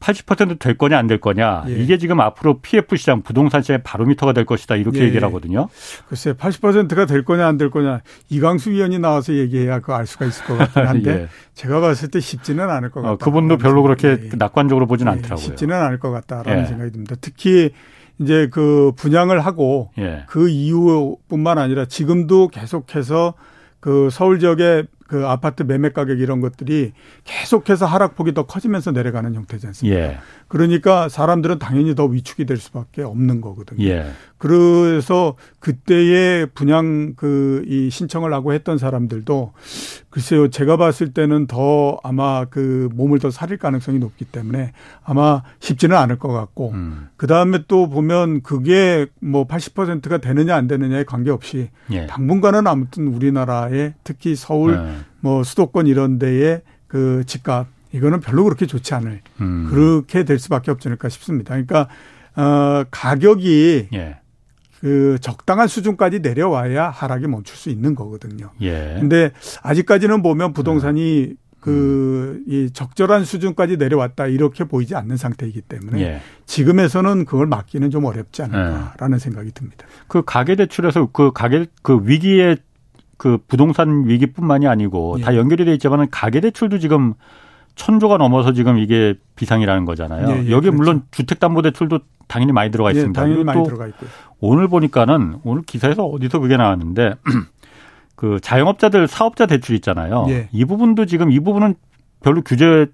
[0.00, 1.72] 80%될 거냐 안 될 거냐 예.
[1.74, 5.04] 이게 지금 앞으로 PF 시장 부동산 시장의 바로미터가 될 것이다 이렇게 예.
[5.04, 5.68] 얘기를 하거든요.
[6.08, 10.44] 글쎄 80%가 될 거냐 안 될 거냐 이광수 위원이 나와서 얘기해야 그 알 수가 있을
[10.46, 11.28] 것 같긴 한데 예.
[11.54, 13.12] 제가 봤을 때 쉽지는 않을 것 어, 같다.
[13.12, 14.30] 어, 그분도 별로 그렇게 예.
[14.36, 15.36] 낙관적으로 보진 않더라고요.
[15.36, 16.66] 쉽지는 않을 것 같다라는 예.
[16.66, 17.14] 생각이 듭니다.
[17.20, 17.70] 특히
[18.20, 19.90] 이제 그 분양을 하고
[20.26, 23.34] 그 이후뿐만 아니라 지금도 계속해서
[23.80, 26.92] 그 서울 지역의 그 아파트 매매 가격 이런 것들이
[27.24, 30.00] 계속해서 하락폭이 더 커지면서 내려가는 형태지 않습니까?
[30.00, 30.18] 예.
[30.54, 33.84] 그러니까 사람들은 당연히 더 위축이 될 수밖에 없는 거거든요.
[33.84, 34.06] 예.
[34.38, 39.52] 그래서 그때의 분양 그 이 신청을 하고 했던 사람들도
[40.10, 45.96] 글쎄요 제가 봤을 때는 더 아마 그 몸을 더 사릴 가능성이 높기 때문에 아마 쉽지는
[45.96, 47.08] 않을 것 같고 음.
[47.16, 52.06] 그 다음에 또 보면 그게 뭐 80%가 되느냐 안 되느냐에 관계없이 예.
[52.06, 54.96] 당분간은 아무튼 우리나라의 특히 서울 네.
[55.20, 59.68] 뭐 수도권 이런 데에 그 집값 이거는 별로 그렇게 좋지 않을 음.
[59.70, 61.50] 그렇게 될 수밖에 없지 않을까 싶습니다.
[61.50, 61.88] 그러니까
[62.36, 64.18] 어 가격이 예.
[64.80, 68.50] 그 적당한 수준까지 내려와야 하락이 멈출 수 있는 거거든요.
[68.60, 68.96] 예.
[68.98, 69.30] 근데
[69.62, 71.36] 아직까지는 보면 부동산이 음.
[71.60, 76.20] 그이 적절한 수준까지 내려왔다 이렇게 보이지 않는 상태이기 때문에 예.
[76.46, 79.18] 지금에서는 그걸 막기는 좀 어렵지 않을까라는 예.
[79.18, 79.86] 생각이 듭니다.
[80.08, 82.56] 그 가계 대출에서 그 가계 그 위기에
[83.16, 85.22] 그 부동산 위기뿐만이 아니고 예.
[85.22, 87.14] 다 연결이 돼 있지만 가계 대출도 지금
[87.74, 90.28] 천조가 넘어서 지금 이게 비상이라는 거잖아요.
[90.28, 90.72] 예, 예, 여기 그렇죠.
[90.72, 93.20] 물론 주택담보대출도 당연히 많이 들어가 예, 있습니다.
[93.20, 94.06] 당연히 많이 들어가 있고
[94.40, 97.14] 오늘 보니까는 오늘 기사에서 어디서 그게 나왔는데
[98.16, 100.26] 그 자영업자들 사업자 대출 있잖아요.
[100.28, 100.48] 예.
[100.52, 101.74] 이 부분도 지금 이 부분은
[102.22, 102.88] 별로 규제를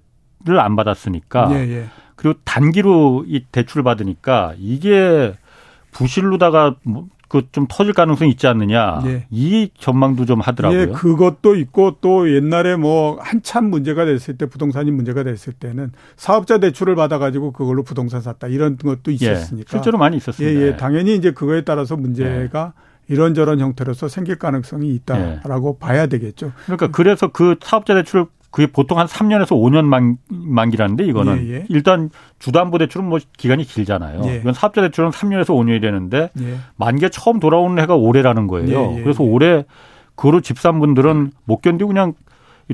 [0.59, 5.33] 안 받았으니까 예, 그리고 단기로 이 대출을 받으니까 이게
[5.91, 9.01] 부실로다가 뭐 그 좀 터질 가능성이 있지 않느냐.
[9.05, 9.25] 예.
[9.29, 10.81] 이 전망도 좀 하더라고요.
[10.81, 16.57] 예, 그것도 있고 또 옛날에 뭐 한참 문제가 됐을 때 부동산이 문제가 됐을 때는 사업자
[16.57, 18.47] 대출을 받아 가지고 그걸로 부동산 샀다.
[18.47, 19.69] 이런 것도 예, 있었으니까.
[19.69, 20.59] 예, 실제로 많이 있었습니다.
[20.59, 20.75] 예, 예.
[20.75, 22.73] 당연히 이제 그거에 따라서 문제가
[23.09, 23.13] 예.
[23.13, 25.85] 이런저런 형태로서 생길 가능성이 있다라고 예.
[25.85, 26.51] 봐야 되겠죠.
[26.65, 31.65] 그러니까 그래서 그 사업자 대출을 그게 보통 한 3년에서 5년 만, 만기라는데 이거는 예, 예.
[31.69, 32.09] 일단
[32.39, 34.23] 주담보 대출은 뭐 기간이 길잖아요.
[34.25, 34.35] 예.
[34.37, 36.57] 이건 사업자 대출은 3년에서 5년이 되는데 예.
[36.75, 38.69] 만기가 처음 돌아오는 해가 올해라는 거예요.
[38.69, 39.65] 예, 예, 그래서 올해
[40.15, 42.13] 그로 집산 분들은 못 견디고 그냥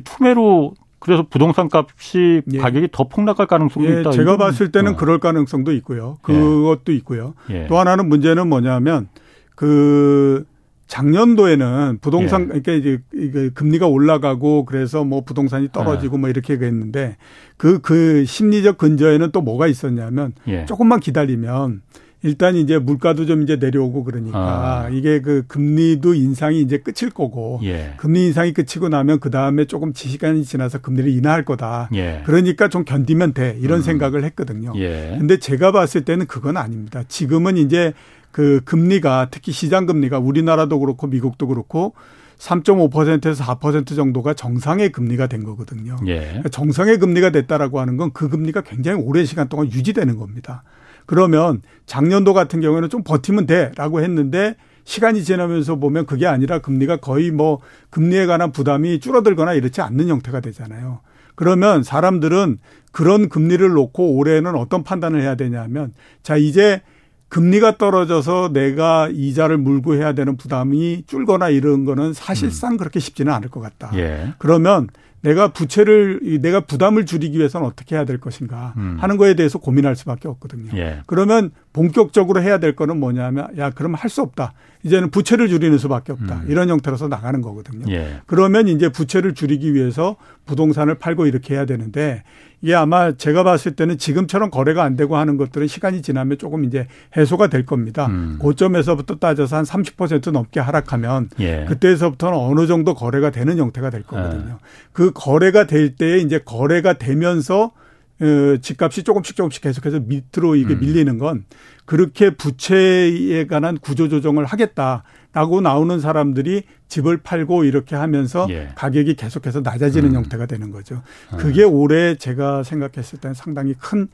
[0.04, 4.12] 투매로 그래서 부동산 값이 가격이 더 폭락할 가능성도 있다.
[4.12, 4.96] 제가 봤을 때는 어.
[4.96, 6.18] 그럴 가능성도 있고요.
[6.24, 7.36] 그것도 있고요.
[7.70, 9.08] 또 하나는 문제는 뭐냐면
[9.56, 10.44] 그
[10.88, 12.45] 작년도에는 부동산 예.
[12.47, 16.19] 그러니까 이제 이게 금리가 올라가고 그래서 뭐 부동산이 떨어지고 예.
[16.19, 17.17] 뭐 이렇게 했는데
[17.58, 20.65] 그그 그 심리적 근저에는 또 뭐가 있었냐면 예.
[20.65, 21.82] 조금만 기다리면
[22.23, 24.38] 일단 이제 물가도 좀 이제 내려오고 그러니까
[24.86, 24.89] 아.
[24.89, 27.93] 이게 그 금리도 인상이 이제 끝일 거고 예.
[27.97, 31.89] 금리 인상이 끝이고 나면 그 다음에 조금 시간이 지나서 금리를 인하할 거다.
[31.93, 32.23] 예.
[32.25, 33.82] 그러니까 좀 견디면 돼 이런 음.
[33.84, 34.73] 생각을 했거든요.
[34.77, 35.15] 예.
[35.19, 37.03] 근데 제가 봤을 때는 그건 아닙니다.
[37.08, 37.93] 지금은 이제
[38.32, 41.93] 그 금리가 특히 시장 금리가 우리나라도 그렇고 미국도 그렇고
[42.39, 45.97] 3.5%에서 4% 정도가 정상의 금리가 된 거거든요.
[46.08, 46.19] 예.
[46.19, 50.63] 그러니까 정상의 금리가 됐다라고 하는 건 그 금리가 굉장히 오랜 시간 동안 유지되는 겁니다.
[51.08, 57.32] 그러면 작년도 같은 경우에는 좀 버티면 돼라고 했는데 시간이 지나면서 보면 그게 아니라 금리가 거의
[57.32, 61.00] 뭐 금리에 관한 부담이 줄어들거나 이렇지 않는 형태가 되잖아요.
[61.36, 62.60] 그러면 사람들은
[62.91, 65.93] 그런 금리를 놓고 올해는 어떤 판단을 해야 되냐면
[66.24, 66.82] 자 이제
[67.30, 72.78] 금리가 떨어져서 내가 이자를 물고 해야 되는 부담이 줄거나 이런 거는 사실상 음.
[72.78, 73.91] 그렇게 쉽지는 않을 것 같다.
[73.96, 74.34] 예.
[74.38, 74.88] 그러면
[75.28, 78.96] 내가 부채를 내가 부담을 줄이기 위해서는 어떻게 해야 될 것인가 음.
[78.98, 80.72] 하는 거에 대해서 고민할 수밖에 없거든요.
[80.78, 81.02] 예.
[81.06, 84.54] 그러면 본격적으로 해야 될 거는 뭐냐면 야 그러면 할수 없다.
[84.84, 86.36] 이제는 부채를 줄이는 수밖에 없다.
[86.36, 86.46] 음.
[86.48, 87.92] 이런 형태로서 나가는 거거든요.
[87.94, 88.22] 예.
[88.26, 92.24] 그러면 이제 부채를 줄이기 위해서 부동산을 팔고 이렇게 해야 되는데
[92.62, 96.88] 이게 아마 제가 봤을 때는 지금처럼 거래가 안 되고 하는 것들은 시간이 지나면 조금 이제
[97.16, 98.08] 해소가 될 겁니다.
[98.08, 98.38] 음.
[98.40, 101.66] 고점에서부터 따져서 한 30% 넘게 하락하면 예.
[101.68, 104.58] 그때서부터는 어느 정도 거래가 되는 형태가 될 거거든요.
[104.60, 104.66] 예.
[104.92, 107.71] 그 거래가 될 때에 이제 거래가 되면서
[108.19, 110.80] 어, 집값이 조금씩 조금씩 계속해서 밑으로 이게 음.
[110.80, 111.45] 밀리는 건
[111.86, 118.69] 그렇게 부채에 관한 구조 조정을 하겠다라고 나오는 사람들이 집을 팔고 이렇게 하면서 예.
[118.75, 120.15] 가격이 계속해서 낮아지는 음.
[120.15, 121.03] 형태가 되는 거죠.
[121.34, 121.38] 음.
[121.38, 124.08] 그게 올해 제가 생각했을 때는 상당히 큰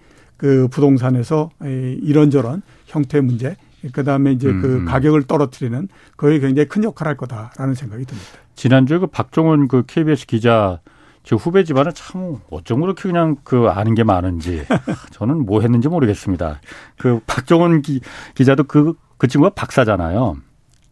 [0.43, 1.51] 그 부동산에서
[2.01, 3.55] 이런저런 형태 문제
[3.93, 4.61] 그다음에 이제 그 음.
[4.61, 5.87] 그 가격을 떨어뜨리는
[6.17, 8.29] 거에 굉장히 큰 역할을 할 거다라는 생각이 듭니다.
[8.55, 10.81] 지난주에 그 박종훈 그 KBS 기자
[11.23, 14.65] 제 후배 집안은 참 어쩜 그렇게 그냥 그 아는 게 많은지
[15.11, 16.59] 저는 뭐 했는지 모르겠습니다.
[16.97, 18.01] 그 박정원 기,
[18.35, 20.37] 기자도 그, 그 친구가 박사잖아요.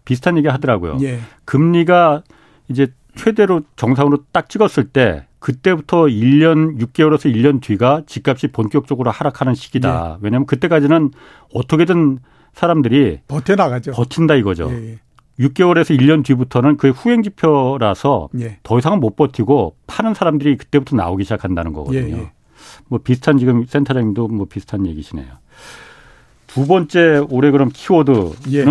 [0.06, 0.98] 비슷한 얘기 하더라고요.
[1.02, 1.20] 예.
[1.46, 2.24] 금리가
[2.70, 10.14] 이제 최대로 정상으로 딱 찍었을 때 그때부터 1년 6개월에서 1년 뒤가 집값이 본격적으로 하락하는 시기다.
[10.16, 10.18] 예.
[10.22, 11.12] 왜냐하면 그때까지는
[11.54, 12.20] 어떻게든
[12.54, 13.92] 사람들이 버텨 나가죠.
[13.92, 14.70] 버틴다 이거죠.
[14.72, 15.00] 예, 예.
[15.40, 18.60] 6개월에서 1년 뒤부터는 그 후행 지표라서 예.
[18.64, 22.18] 더 이상은 못 버티고 파는 사람들이 그때부터 나오기 시작한다는 거거든요.
[22.18, 22.32] 예, 예.
[22.88, 25.28] 뭐 비슷한 지금 센터장님도 뭐 비슷한 얘기시네요.
[26.48, 28.66] 두 번째 올해 그럼 키워드는 예.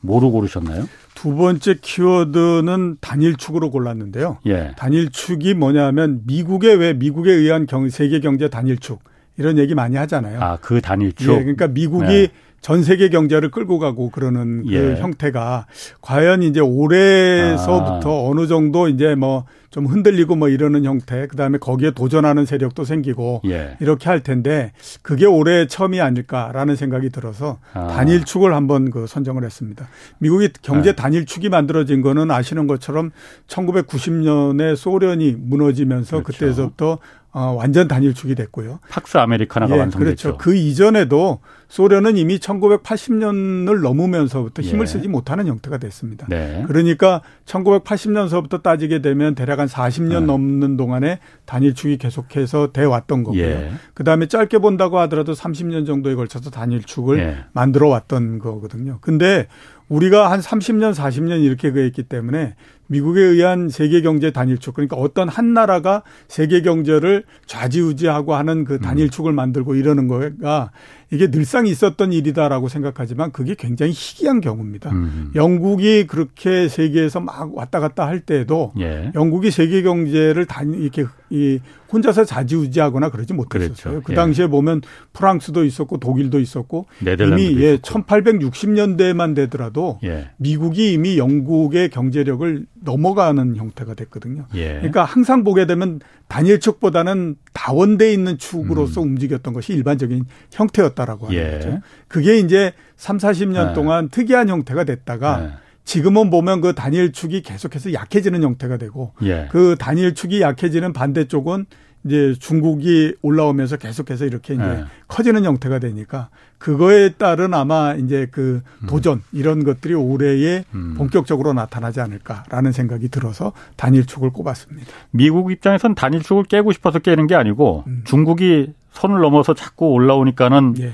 [0.00, 0.84] 뭐로 고르셨나요?
[1.14, 4.38] 두 번째 키워드는 단일축으로 골랐는데요.
[4.46, 4.72] 예.
[4.76, 9.00] 단일축이 뭐냐면 미국의 왜 미국에 의한 경, 세계 경제 단일축
[9.38, 10.40] 이런 얘기 많이 하잖아요.
[10.40, 11.32] 아, 그 단일축.
[11.32, 12.28] 예, 그러니까 미국이 네.
[12.66, 15.00] 전 세계 경제를 끌고 가고 그러는 그 예.
[15.00, 15.66] 형태가
[16.00, 18.28] 과연 이제 올해서부터 아.
[18.28, 23.42] 어느 정도 이제 뭐 좀 흔들리고 뭐 이러는 형태, 그 다음에 거기에 도전하는 세력도 생기고
[23.44, 23.76] 예.
[23.78, 27.88] 이렇게 할 텐데 그게 올해 처음이 아닐까라는 생각이 들어서 아.
[27.88, 29.86] 단일축을 한번 그 선정을 했습니다.
[30.16, 30.96] 미국이 경제 네.
[30.96, 33.10] 단일축이 만들어진 거는 아시는 것처럼
[33.48, 36.46] 1990년에 소련이 무너지면서 그렇죠.
[36.46, 36.98] 그때서부터
[37.36, 38.78] 어, 완전 단일축이 됐고요.
[38.88, 40.22] 팍스 아메리카나가 예, 완성됐죠.
[40.22, 40.38] 그렇죠.
[40.38, 44.86] 그 이전에도 소련은 이미 1980년을 넘으면서부터 힘을 예.
[44.86, 46.26] 쓰지 못하는 형태가 됐습니다.
[46.30, 46.64] 네.
[46.66, 50.26] 그러니까 1980년서부터 따지게 되면 대략 한 40년 네.
[50.26, 53.42] 넘는 동안에 단일축이 계속해서 돼 왔던 거고요.
[53.42, 53.70] 예.
[53.92, 57.44] 그다음에 짧게 본다고 하더라도 30년 정도에 걸쳐서 단일축을 예.
[57.52, 58.96] 만들어 왔던 거거든요.
[59.02, 59.46] 근데
[59.88, 62.54] 우리가 한 30년, 40년 이렇게 그했기 때문에
[62.88, 69.32] 미국에 의한 세계 경제 단일축 그러니까 어떤 한 나라가 세계 경제를 좌지우지하고 하는 그 단일축을
[69.32, 70.70] 만들고 이러는 거가
[71.10, 74.90] 이게 늘상 있었던 일이다라고 생각하지만 그게 굉장히 희귀한 경우입니다.
[74.90, 75.30] 음.
[75.36, 79.12] 영국이 그렇게 세계에서 막 왔다 갔다 할 때에도 예.
[79.14, 81.60] 영국이 세계 경제를 단 이렇게 이
[81.92, 83.92] 혼자서 자지우지하거나 그러지 못했었어요.
[83.92, 84.02] 그렇죠.
[84.02, 84.48] 그 당시에 예.
[84.48, 90.30] 보면 프랑스도 있었고 독일도 있었고 이미 예, 1860년대만 되더라도 예.
[90.38, 94.46] 미국이 이미 영국의 경제력을 넘어가는 형태가 됐거든요.
[94.54, 94.74] 예.
[94.76, 99.10] 그러니까 항상 보게 되면 단일 축보다는 다원돼 있는 축으로서 음.
[99.10, 101.50] 움직였던 것이 일반적인 형태였다라고 하는 예.
[101.50, 101.80] 거죠.
[102.08, 103.74] 그게 이제 3, 40년 네.
[103.74, 105.50] 동안 특이한 형태가 됐다가 네.
[105.84, 109.48] 지금은 보면 그 단일 축이 계속해서 약해지는 형태가 되고 예.
[109.50, 111.66] 그 단일 축이 약해지는 반대쪽은
[112.06, 114.84] 이제 중국이 올라오면서 계속해서 이렇게 이제 네.
[115.08, 118.86] 커지는 형태가 되니까 그거에 따른 아마 이제 그 음.
[118.86, 120.94] 도전 이런 것들이 올해에 음.
[120.96, 124.86] 본격적으로 나타나지 않을까라는 생각이 들어서 단일축을 꼽았습니다.
[125.10, 128.02] 미국 입장에선 단일축을 깨고 싶어서 깨는 게 아니고 음.
[128.04, 130.92] 중국이 선을 넘어서 자꾸 올라오니까는 예.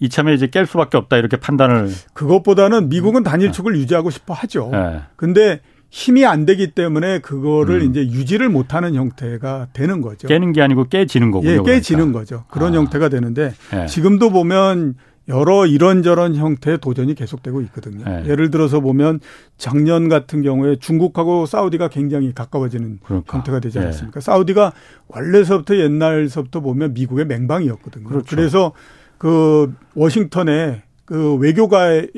[0.00, 3.78] 이참에 이제 깰 수밖에 없다 이렇게 판단을 그것보다는 미국은 단일축을 네.
[3.80, 4.68] 유지하고 싶어 하죠.
[4.72, 5.00] 네.
[5.16, 5.60] 근데
[5.96, 7.88] 힘이 안 되기 때문에 그거를 음.
[7.88, 10.28] 이제 유지를 못하는 형태가 되는 거죠.
[10.28, 11.50] 깨는 게 아니고 깨지는 거군요.
[11.50, 12.18] 예, 깨지는 그러니까.
[12.18, 12.44] 거죠.
[12.50, 12.76] 그런 아.
[12.76, 13.86] 형태가 되는데 예.
[13.86, 14.96] 지금도 보면
[15.28, 18.04] 여러 이런저런 형태의 도전이 계속되고 있거든요.
[18.06, 18.28] 예.
[18.28, 19.20] 예를 들어서 보면
[19.56, 23.38] 작년 같은 경우에 중국하고 사우디가 굉장히 가까워지는 그러니까.
[23.38, 23.84] 형태가 되지 예.
[23.84, 24.18] 않았습니까?
[24.18, 24.20] 예.
[24.20, 24.72] 사우디가
[25.08, 28.06] 원래서부터 옛날서부터 보면 미국의 맹방이었거든요.
[28.06, 28.26] 그렇죠.
[28.28, 28.72] 그래서
[29.16, 32.08] 그 워싱턴에 그 외교가에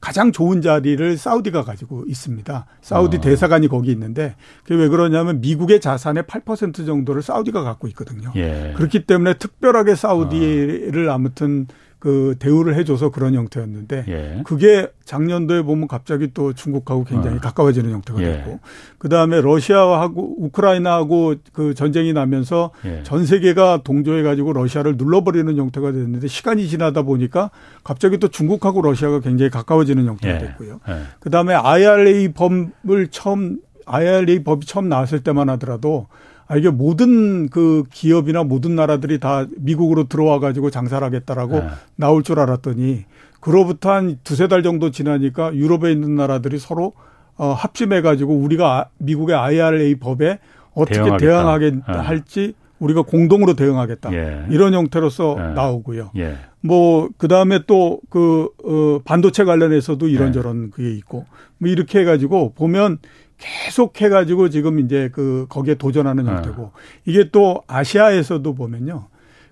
[0.00, 2.66] 가장 좋은 자리를 사우디가 가지고 있습니다.
[2.82, 3.20] 사우디 어.
[3.20, 8.32] 대사관이 거기 있는데 그게 왜 그러냐면 미국의 자산의 8% 정도를 사우디가 갖고 있거든요.
[8.36, 8.74] 예.
[8.76, 11.14] 그렇기 때문에 특별하게 사우디를 어.
[11.14, 11.66] 아무튼
[11.98, 14.42] 그 대우를 해줘서 그런 형태였는데 예.
[14.44, 17.40] 그게 작년도에 보면 갑자기 또 중국하고 굉장히 어.
[17.40, 18.26] 가까워지는 형태가 예.
[18.26, 18.60] 됐고
[18.98, 23.02] 그 다음에 러시아하고 우크라이나하고 그 전쟁이 나면서 예.
[23.02, 27.50] 전 세계가 동조해 가지고 러시아를 눌러버리는 형태가 됐는데 시간이 지나다 보니까
[27.82, 30.38] 갑자기 또 중국하고 러시아가 굉장히 가까워지는 형태가 예.
[30.38, 30.80] 됐고요.
[30.88, 30.94] 예.
[31.18, 36.06] 그 다음에 IRA 법을 처음 IRA 법이 처음 나왔을 때만 하더라도
[36.48, 41.68] 아, 이게 모든 그 기업이나 모든 나라들이 다 미국으로 들어와 가지고 장사를 하겠다라고 네.
[41.94, 43.04] 나올 줄 알았더니
[43.40, 46.94] 그로부터 한 두세 달 정도 지나니까 유럽에 있는 나라들이 서로
[47.36, 50.38] 어, 합심해 가지고 우리가 아, 미국의 IRA 법에
[50.74, 51.16] 어떻게.
[51.18, 51.82] 대응하게 네.
[51.86, 54.12] 할지 우리가 공동으로 대응하겠다.
[54.14, 54.46] 예.
[54.50, 55.54] 이런 형태로서 예.
[55.54, 56.12] 나오고요.
[56.16, 56.36] 예.
[56.60, 60.70] 뭐, 그 다음에 또, 그, 어, 반도체 관련해서도 이런저런 예.
[60.70, 61.26] 그게 있고,
[61.58, 62.98] 뭐 이렇게 해 가지고 보면
[63.38, 66.32] 계속 해가지고 지금 이제 그 거기에 도전하는 네.
[66.32, 66.72] 형태고
[67.06, 69.06] 이게 또 아시아에서도 보면요.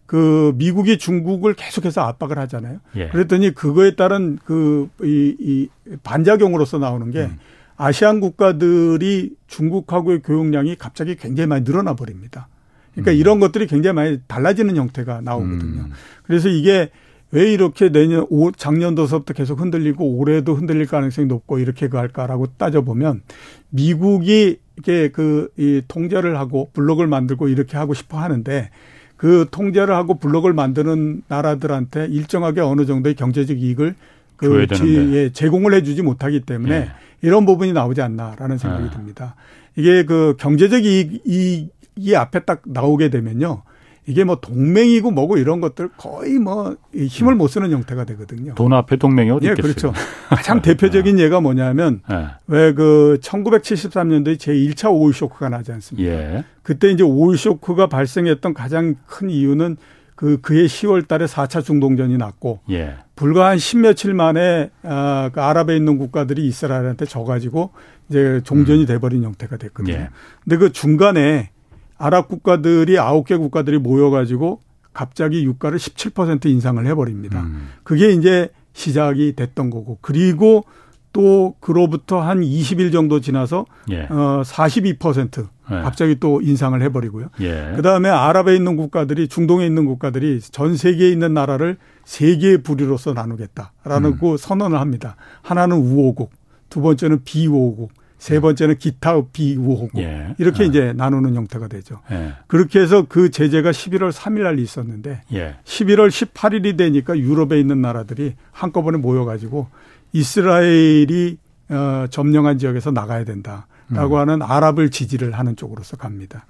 [0.06, 2.78] 그 미국이 중국을 계속해서 압박을 하잖아요.
[2.96, 3.08] 예.
[3.08, 5.68] 그랬더니 그거에 따른 그이이
[6.04, 7.38] 반작용으로서 나오는 게 음.
[7.76, 12.48] 아시안 국가들이 중국하고의 교역량이 갑자기 굉장히 많이 늘어나 버립니다.
[12.92, 13.16] 그러니까 음.
[13.16, 15.82] 이런 것들이 굉장히 많이 달라지는 형태가 나오거든요.
[15.82, 15.92] 음.
[16.22, 16.90] 그래서 이게
[17.32, 23.22] 왜 이렇게 내년 작년도서부터 계속 흔들리고 올해도 흔들릴 가능성이 높고 이렇게 그 할까라고 따져보면
[23.70, 28.70] 미국이 이게 그이 통제를 하고 블록을 만들고 이렇게 하고 싶어 하는데
[29.16, 33.94] 그 통제를 하고 블록을 만드는 나라들한테 일정하게 어느 정도의 경제적 이익을
[34.36, 36.90] 그 지, 예, 제공을 해주지 못하기 때문에 예.
[37.22, 38.90] 이런 부분이 나오지 않나라는 생각이 예.
[38.90, 39.34] 듭니다.
[39.76, 43.62] 이게 그 경제적 이익, 이익이 앞에 딱 나오게 되면요.
[44.06, 48.54] 이게 뭐 동맹이고 뭐고 이런 것들 거의 뭐 힘을 못 쓰는 형태가 되거든요.
[48.54, 49.92] 돈 앞에 동맹이 어디 예, 있겠어요?
[49.92, 49.92] 그렇죠.
[50.30, 52.26] 가장 대표적인 예가 뭐냐면 네.
[52.46, 56.08] 왜그 1973년도에 제1차 오일 쇼크가 나지 않습니까?
[56.08, 56.44] 예.
[56.62, 59.76] 그때 이제 오일 쇼크가 발생했던 가장 큰 이유는
[60.14, 62.94] 그 그해 10월 달에 4차 중동전이 났고 예.
[63.16, 67.72] 불과 한 십며칠 만에 아, 그 아랍에 있는 국가들이 이스라엘한테 져 가지고
[68.08, 68.86] 이제 종전이 음.
[68.86, 69.94] 돼 버린 형태가 됐거든요.
[69.94, 70.08] 예.
[70.44, 71.50] 근데 그 중간에
[71.98, 74.60] 아랍 국가들이 아홉 개 국가들이 모여가지고
[74.92, 77.42] 갑자기 유가를 17% 인상을 해버립니다.
[77.42, 77.68] 음.
[77.82, 80.64] 그게 이제 시작이 됐던 거고 그리고
[81.12, 84.02] 또 그로부터 한 20일 정도 지나서 예.
[84.02, 85.74] 어 42% 예.
[85.76, 87.28] 갑자기 또 인상을 해버리고요.
[87.40, 87.72] 예.
[87.74, 93.14] 그 다음에 아랍에 있는 국가들이 중동에 있는 국가들이 전 세계에 있는 나라를 세 개의 부류로서
[93.14, 94.18] 나누겠다라는 음.
[94.20, 95.16] 그 선언을 합니다.
[95.40, 96.32] 하나는 우호국,
[96.68, 100.34] 두 번째는 비우호국, 세 번째는 기타 비 우호고 예.
[100.38, 100.66] 이렇게 어.
[100.66, 102.00] 이제 나누는 형태가 되죠.
[102.10, 102.32] 예.
[102.46, 105.56] 그렇게 해서 그 제재가 11월 3일 날 있었는데 예.
[105.64, 109.68] 11월 18일이 되니까 유럽에 있는 나라들이 한꺼번에 모여가지고
[110.12, 114.20] 이스라엘이 어, 점령한 지역에서 나가야 된다라고 음.
[114.20, 116.46] 하는 아랍을 지지를 하는 쪽으로서 갑니다.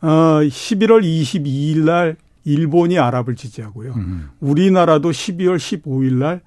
[0.00, 0.06] 어,
[0.42, 3.92] 11월 22일 날 일본이 아랍을 지지하고요.
[3.96, 4.30] 음.
[4.40, 6.40] 우리나라도 12월 15일 날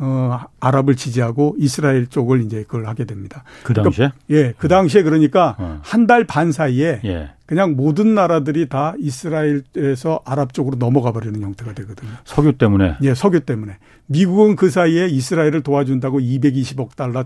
[0.00, 3.42] 어, 아랍을 지지하고 이스라엘 쪽을 이제 그걸 하게 됩니다.
[3.64, 4.10] 그 당시에?
[4.28, 5.80] 그러니까, 예, 그 당시에 그러니까 어.
[5.82, 7.30] 한달 반 사이에 예.
[7.46, 12.10] 그냥 모든 나라들이 다 이스라엘에서 아랍 쪽으로 넘어가 버리는 형태가 되거든요.
[12.24, 12.96] 석유 때문에?
[13.02, 13.78] 예, 석유 때문에.
[14.06, 17.24] 미국은 그 사이에 이스라엘을 도와준다고 220억 달러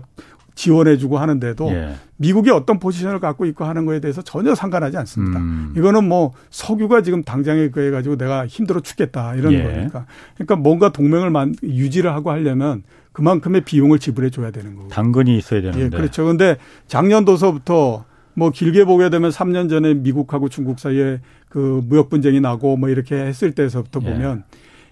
[0.55, 1.95] 지원해주고 하는데도 예.
[2.17, 5.39] 미국이 어떤 포지션을 갖고 있고 하는 거에 대해서 전혀 상관하지 않습니다.
[5.39, 5.73] 음.
[5.75, 9.63] 이거는 뭐 석유가 지금 당장에 그해 가지고 내가 힘들어 죽겠다 이런 예.
[9.63, 10.05] 거니까.
[10.35, 14.89] 그러니까 뭔가 동맹을 만, 유지를 하고 하려면 그만큼의 비용을 지불해 줘야 되는 거고.
[14.89, 15.85] 당근이 있어야 되는데.
[15.85, 16.25] 예, 그렇죠.
[16.25, 22.77] 근데 작년도서부터 뭐 길게 보게 되면 3년 전에 미국하고 중국 사이에 그 무역 분쟁이 나고
[22.77, 24.11] 뭐 이렇게 했을 때서부터 예.
[24.11, 24.43] 보면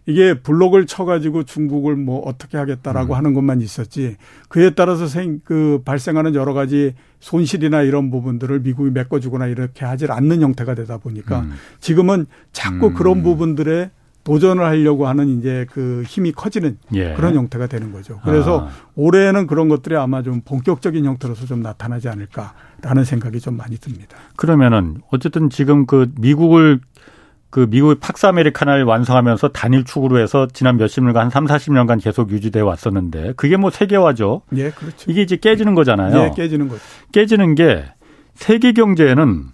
[0.06, 3.18] 이게 블록을 쳐가지고 중국을 뭐 어떻게 하겠다라고 음.
[3.18, 4.18] 하는 것만 있었지
[4.50, 10.42] 그에 따라서 생, 그 발생하는 여러 가지 손실이나 이런 부분들을 미국이 메꿔주거나 이렇게 하질 않는
[10.42, 11.54] 형태가 되다 보니까 음.
[11.80, 12.94] 지금은 자꾸 음.
[12.96, 13.92] 그런 부분들에
[14.24, 17.14] 도전을 하려고 하는 이제 그 힘이 커지는 예.
[17.16, 18.20] 그런 형태가 되는 거죠.
[18.24, 18.70] 그래서 아.
[18.96, 24.18] 올해는 그런 것들이 아마 좀 본격적인 형태로서 좀 나타나지 않을까라는 생각이 좀 많이 듭니다.
[24.36, 26.82] 그러면은 어쨌든 지금 그 미국을
[27.52, 32.32] 그 미국의 팍스 아메리카나를 완성하면서 단일 축으로 해서 지난 몇십 년간 한 3, 40년간 계속
[32.32, 34.44] 유지돼 왔었는데 그게 뭐 세계화죠.
[34.56, 35.12] 예, 그렇죠.
[35.12, 36.18] 이게 이제 깨지는 거잖아요.
[36.18, 36.82] 예, 깨지는 거죠.
[37.12, 37.86] 깨지는 게
[38.36, 39.50] 세계 경제에는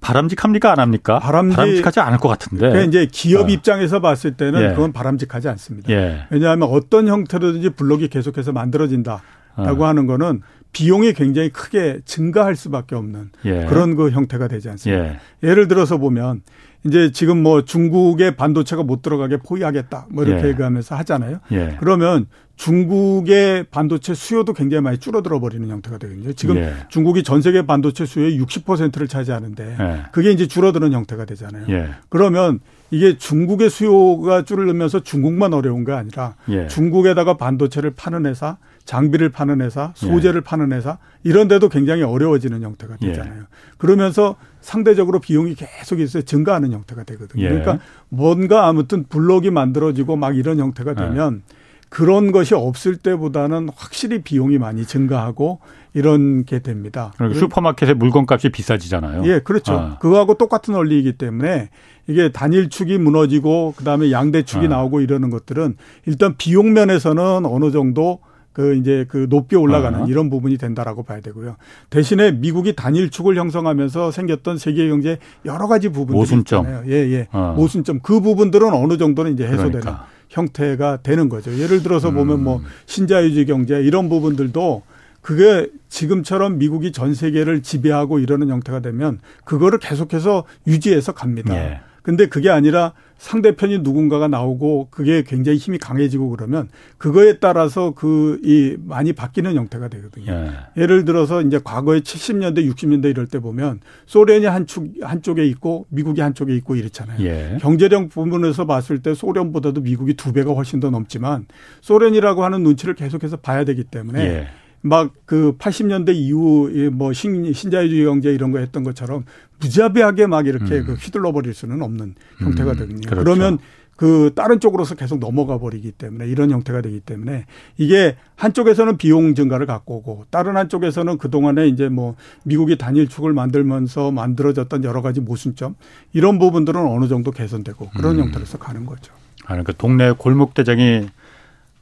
[0.00, 1.18] 바람직합니까 안 합니까?
[1.18, 2.70] 바람직, 바람직 하지 않을 것 같은데.
[2.70, 3.48] 그러니까 이제 기업 어.
[3.48, 4.68] 입장에서 봤을 때는 예.
[4.74, 5.90] 그건 바람직하지 않습니다.
[5.90, 6.26] 예.
[6.30, 9.22] 왜냐하면 어떤 형태로든지 블록이 계속해서 만들어진다라고
[9.56, 9.86] 어.
[9.86, 13.66] 하는 거는 비용이 굉장히 크게 증가할 수밖에 없는 예.
[13.66, 15.04] 그런 그 형태가 되지 않습니까?
[15.04, 15.18] 예.
[15.42, 16.42] 예를 들어서 보면
[16.84, 20.48] 이제 지금 뭐 중국의 반도체가 못 들어가게 포위하겠다 뭐 이렇게 예.
[20.50, 21.40] 얘기하면서 하잖아요.
[21.52, 21.76] 예.
[21.78, 26.32] 그러면 중국의 반도체 수요도 굉장히 많이 줄어들어 버리는 형태가 되거든요.
[26.32, 26.74] 지금 예.
[26.88, 30.02] 중국이 전 세계 반도체 수요의 60%를 차지하는데 예.
[30.12, 31.64] 그게 이제 줄어드는 형태가 되잖아요.
[31.70, 31.90] 예.
[32.08, 36.66] 그러면 이게 중국의 수요가 줄으면서 중국만 어려운 게 아니라 예.
[36.66, 38.56] 중국에다가 반도체를 파는 회사
[38.90, 40.44] 장비를 파는 회사, 소재를 예.
[40.44, 43.06] 파는 회사 이런 데도 굉장히 어려워지는 형태가 예.
[43.06, 43.42] 되잖아요.
[43.42, 43.44] 예.
[43.78, 46.24] 그러면서 상대적으로 비용이 계속 있어요.
[46.24, 47.44] 증가하는 형태가 되거든요.
[47.44, 47.48] 예.
[47.50, 51.54] 그러니까 뭔가 아무튼 블록이 만들어지고 막 이런 형태가 되면 예.
[51.88, 55.60] 그런 것이 없을 때보다는 확실히 비용이 많이 증가하고
[55.94, 57.12] 이런 게 됩니다.
[57.14, 59.22] 그러니까 슈퍼마켓의 물건값이 비싸지잖아요.
[59.26, 59.72] 예, 그렇죠.
[59.72, 59.98] 아.
[59.98, 61.70] 그거하고 똑같은 원리이기 때문에
[62.08, 64.68] 이게 단일축이 무너지고 그다음에 양대축이 아.
[64.68, 65.76] 나오고 이러는 것들은
[66.06, 68.18] 일단 비용 면에서는 어느 정도
[68.52, 70.06] 그 이제 그 높게 올라가는 어.
[70.06, 71.56] 이런 부분이 된다라고 봐야 되고요.
[71.88, 76.64] 대신에 미국이 단일축을 형성하면서 생겼던 세계 경제 여러 가지 부분들이 모순점.
[76.64, 76.84] 있잖아요.
[76.88, 77.28] 예, 예.
[77.32, 77.54] 어.
[77.56, 78.00] 모순점.
[78.02, 80.06] 그 부분들은 어느 정도는 이제 해소되는 그러니까.
[80.30, 81.56] 형태가 되는 거죠.
[81.58, 82.14] 예를 들어서 음.
[82.14, 84.82] 보면 뭐 신자유주의 경제 이런 부분들도
[85.20, 91.54] 그게 지금처럼 미국이 전 세계를 지배하고 이러는 형태가 되면 그거를 계속해서 유지해서 갑니다.
[91.54, 91.80] 예.
[92.02, 98.76] 근데 그게 아니라 상대편이 누군가가 나오고 그게 굉장히 힘이 강해지고 그러면 그거에 따라서 그 이
[98.84, 100.52] 많이 바뀌는 형태가 되거든요.
[100.76, 100.86] 예.
[100.86, 106.54] 를 들어서 이제 과거에 70년대, 60년대 이럴 때 보면 소련이 한쪽 한쪽에 있고 미국이 한쪽에
[106.56, 107.24] 있고 이렇잖아요.
[107.24, 107.58] 예.
[107.60, 111.46] 경제력 부분에서 봤을 때 소련보다도 미국이 두 배가 훨씬 더 넘지만
[111.80, 114.48] 소련이라고 하는 눈치를 계속해서 봐야 되기 때문에 예.
[114.82, 119.24] 막 그 80년대 이후 뭐 신, 신자유주의 경제 이런 거 했던 것처럼
[119.60, 120.86] 무자비하게 막 이렇게 음.
[120.86, 122.76] 그 휘둘러 버릴 수는 없는 형태가 음.
[122.78, 123.00] 되거든요.
[123.08, 123.22] 그렇죠.
[123.22, 123.58] 그러면
[123.94, 127.46] 그 다른 쪽으로서 계속 넘어가 버리기 때문에 이런 형태가 되기 때문에
[127.78, 134.82] 이게 한쪽에서는 비용 증가를 갖고 오고 다른 한쪽에서는 그동안에 이제 뭐 미국이 단일축을 만들면서 만들어졌던
[134.82, 135.76] 여러 가지 모순점
[136.12, 138.24] 이런 부분들은 어느 정도 개선되고 그런 음.
[138.24, 139.12] 형태로서 가는 거죠.
[139.44, 141.06] 아, 그러니까 동네 골목대장이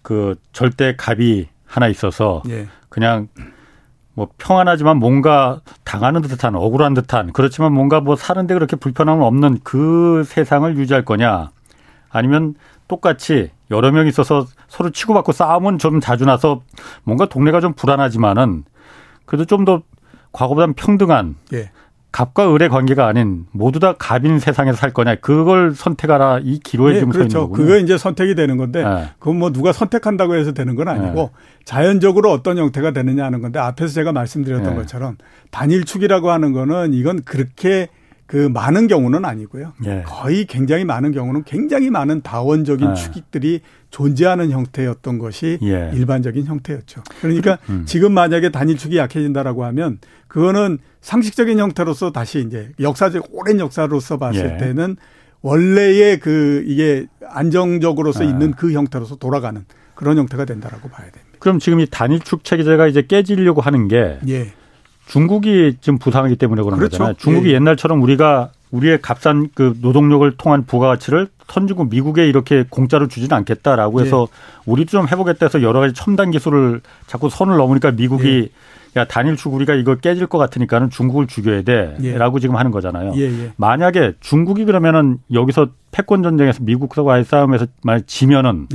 [0.03, 2.67] 그 절대 갑이 하나 있어서 예.
[2.89, 3.29] 그냥
[4.15, 10.25] 뭐 평안하지만 뭔가 당하는 듯한 억울한 듯한 그렇지만 뭔가 뭐 사는데 그렇게 불편함은 없는 그
[10.27, 11.51] 세상을 유지할 거냐
[12.11, 12.55] 아니면
[12.89, 16.63] 똑같이 여러 명 있어서 서로 치고받고 싸움은 좀 자주 나서
[17.05, 18.65] 뭔가 동네가 좀 불안하지만은
[19.27, 19.83] 그래도 좀 더
[20.33, 21.71] 과거보다는 평등한 예.
[22.11, 26.99] 갑과 을의 관계가 아닌 모두 다 갑인 세상에서 살 거냐 그걸 선택하라 이 기로에 네,
[27.01, 27.31] 지금 그렇죠.
[27.31, 27.67] 서 있는 거군요.
[27.67, 29.11] 그게 이제 선택이 되는 건데 네.
[29.19, 31.31] 그건 뭐 누가 선택한다고 해서 되는 건 아니고 네.
[31.65, 34.77] 자연적으로 어떤 형태가 되느냐 하는 건데 앞에서 제가 말씀드렸던 네.
[34.77, 35.17] 것처럼
[35.51, 37.89] 단일축이라고 하는 거는 이건 그렇게
[38.29, 39.73] 그 많은 경우는 아니고요.
[39.87, 40.03] 예.
[40.07, 42.95] 거의 굉장히 많은 경우는 굉장히 많은 다원적인 예.
[42.95, 43.61] 축익들이
[43.91, 45.91] 존재하는 형태였던 것이 예.
[45.95, 47.03] 일반적인 형태였죠.
[47.23, 47.85] 그러니까 음.
[47.87, 49.97] 지금 만약에 단일축이 약해진다라고 하면
[50.29, 54.57] 그거는 상식적인 형태로서 다시 이제 역사적 오랜 역사로서 봤을 예.
[54.59, 54.97] 때는
[55.41, 58.27] 원래의 그 이게 안정적으로서 아.
[58.27, 59.65] 있는 그 형태로서 돌아가는
[59.95, 61.39] 그런 형태가 된다라고 봐야 됩니다.
[61.39, 64.53] 그럼 지금 이 단일축 체제가 이제 깨지려고 하는 게 예.
[65.09, 66.99] 중국이 지금 부상하기 때문에 그런 그렇죠.
[66.99, 67.15] 거잖아요.
[67.15, 67.55] 중국이 예.
[67.55, 74.29] 옛날처럼 우리가 우리의 값싼 그 노동력을 통한 부가가치를 선진국 미국에 이렇게 공짜로 주지는 않겠다라고 해서
[74.31, 74.63] 예.
[74.67, 78.51] 우리도 좀 해보겠다 해서 여러 가지 첨단 기술을 자꾸 선을 넘으니까 미국이
[78.97, 79.01] 예.
[79.01, 82.41] 야 단일 축 우리가 이거 깨질 것 같으니까는 중국을 죽여야 돼라고 예.
[82.41, 83.15] 지금 하는 거잖아요.
[83.17, 83.53] 예, 예.
[83.57, 88.67] 만약에 중국이 그러면은 여기서 패권 전쟁에서 미국과의 싸움에서 만약 지면은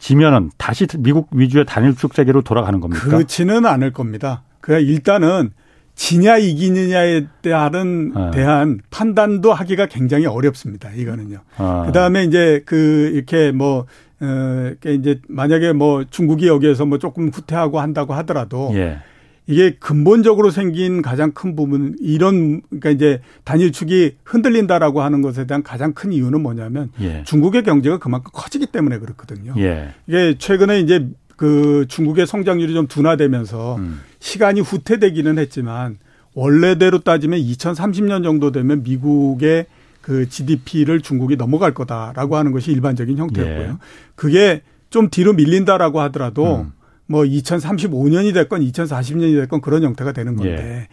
[0.00, 3.04] 지면은 다시 미국 위주의 단일 축 세계로 돌아가는 겁니까?
[3.04, 4.42] 그렇지는 않을 겁니다.
[4.68, 5.50] 그 일단은
[5.94, 8.30] 지냐 이기느냐에 대한 네.
[8.32, 10.90] 대한 판단도 하기가 굉장히 어렵습니다.
[10.90, 11.38] 이거는요.
[11.56, 11.84] 아.
[11.86, 13.86] 그다음에 이제 그 이렇게 뭐
[14.20, 18.98] 어, 이제 만약에 뭐 중국이 여기에서 뭐 조금 후퇴하고 한다고 하더라도 예.
[19.46, 25.94] 이게 근본적으로 생긴 가장 큰 부분 이런 그러니까 이제 단일축이 흔들린다라고 하는 것에 대한 가장
[25.94, 27.22] 큰 이유는 뭐냐면 예.
[27.24, 29.54] 중국의 경제가 그만큼 커지기 때문에 그렇거든요.
[29.56, 29.94] 예.
[30.06, 31.08] 이게 최근에 이제
[31.38, 34.00] 그 중국의 성장률이 좀 둔화되면서 음.
[34.18, 35.98] 시간이 후퇴되기는 했지만
[36.34, 39.66] 원래대로 따지면 2030년 정도 되면 미국의
[40.00, 43.68] 그 GDP를 중국이 넘어갈 거다라고 하는 것이 일반적인 형태였고요.
[43.68, 43.76] 예.
[44.16, 46.72] 그게 좀 뒤로 밀린다라고 하더라도 음.
[47.06, 50.88] 뭐 2035년이 됐건 2040년이 됐건 그런 형태가 되는 건데 예.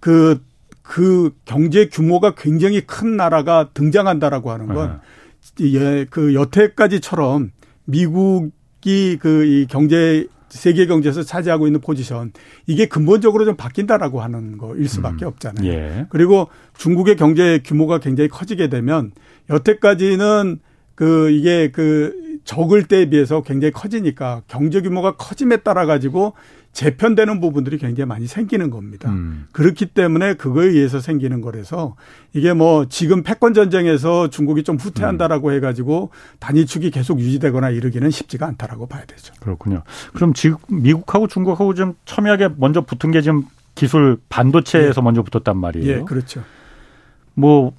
[0.00, 0.42] 그,
[0.82, 5.00] 그 경제 규모가 굉장히 큰 나라가 등장한다라고 하는 건
[5.60, 6.04] 예.
[6.10, 7.52] 그 여태까지처럼
[7.84, 8.57] 미국 이
[9.20, 12.32] 그 이 경제 세계 경제에서 차지하고 있는 포지션
[12.66, 15.28] 이게 근본적으로 좀 바뀐다라고 하는 거일 수밖에 음.
[15.28, 15.70] 없잖아요.
[15.70, 16.06] 예.
[16.08, 19.12] 그리고 중국의 경제 규모가 굉장히 커지게 되면
[19.50, 20.60] 여태까지는
[20.94, 26.32] 그 이게 그 적을 때에 비해서 굉장히 커지니까 경제 규모가 커짐에 따라 가지고
[26.72, 29.10] 재편되는 부분들이 굉장히 많이 생기는 겁니다.
[29.10, 29.46] 음.
[29.52, 31.96] 그렇기 때문에 그거에 의해서 생기는 거라서
[32.32, 35.54] 이게 뭐 지금 패권 전쟁에서 중국이 좀 후퇴한다라고 음.
[35.54, 39.34] 해가지고 단일축이 계속 유지되거나 이러기는 쉽지가 않다라고 봐야 되죠.
[39.40, 39.82] 그렇군요.
[40.12, 43.44] 그럼 지금 미국하고 중국하고 좀 첨예하게 먼저 붙은 게 지금
[43.74, 45.04] 기술 반도체에서 예.
[45.04, 46.00] 먼저 붙었단 말이에요.
[46.00, 46.42] 예, 그렇죠.
[47.34, 47.72] 뭐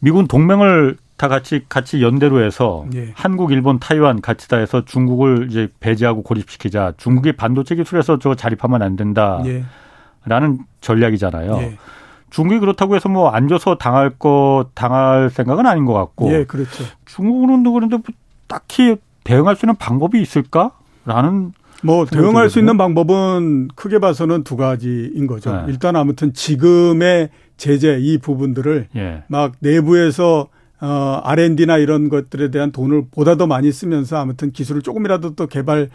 [0.00, 3.10] 미국은 동맹을 다 같이 같이 연대로 해서 예.
[3.14, 6.94] 한국, 일본, 타이완 같이 다 해서 중국을 이제 배제하고 고립시키자.
[6.98, 9.42] 중국이 반도체 기술에서 저 자립하면 안 된다.
[9.46, 9.64] 예.
[10.26, 11.56] 라는 전략이잖아요.
[11.58, 11.78] 예.
[12.30, 16.32] 중국이 그렇다고 해서 뭐 앉아서 당할 거 당할 생각은 아닌 것 같고.
[16.32, 16.84] 예, 그렇죠.
[17.06, 18.04] 중국은 그런데 뭐
[18.46, 21.52] 딱히 대응할 수 있는 방법이 있을까라는
[21.82, 25.54] 뭐 대응할 수 있는 방법은 크게 봐서는 두 가지인 거죠.
[25.54, 25.64] 네.
[25.68, 29.22] 일단 아무튼 지금의 제재 이 부분들을 예.
[29.28, 30.48] 막 내부에서
[30.80, 35.88] 어, R&D나 이런 것들에 대한 돈을 보다 더 많이 쓰면서 아무튼 기술을 조금이라도 또 개발해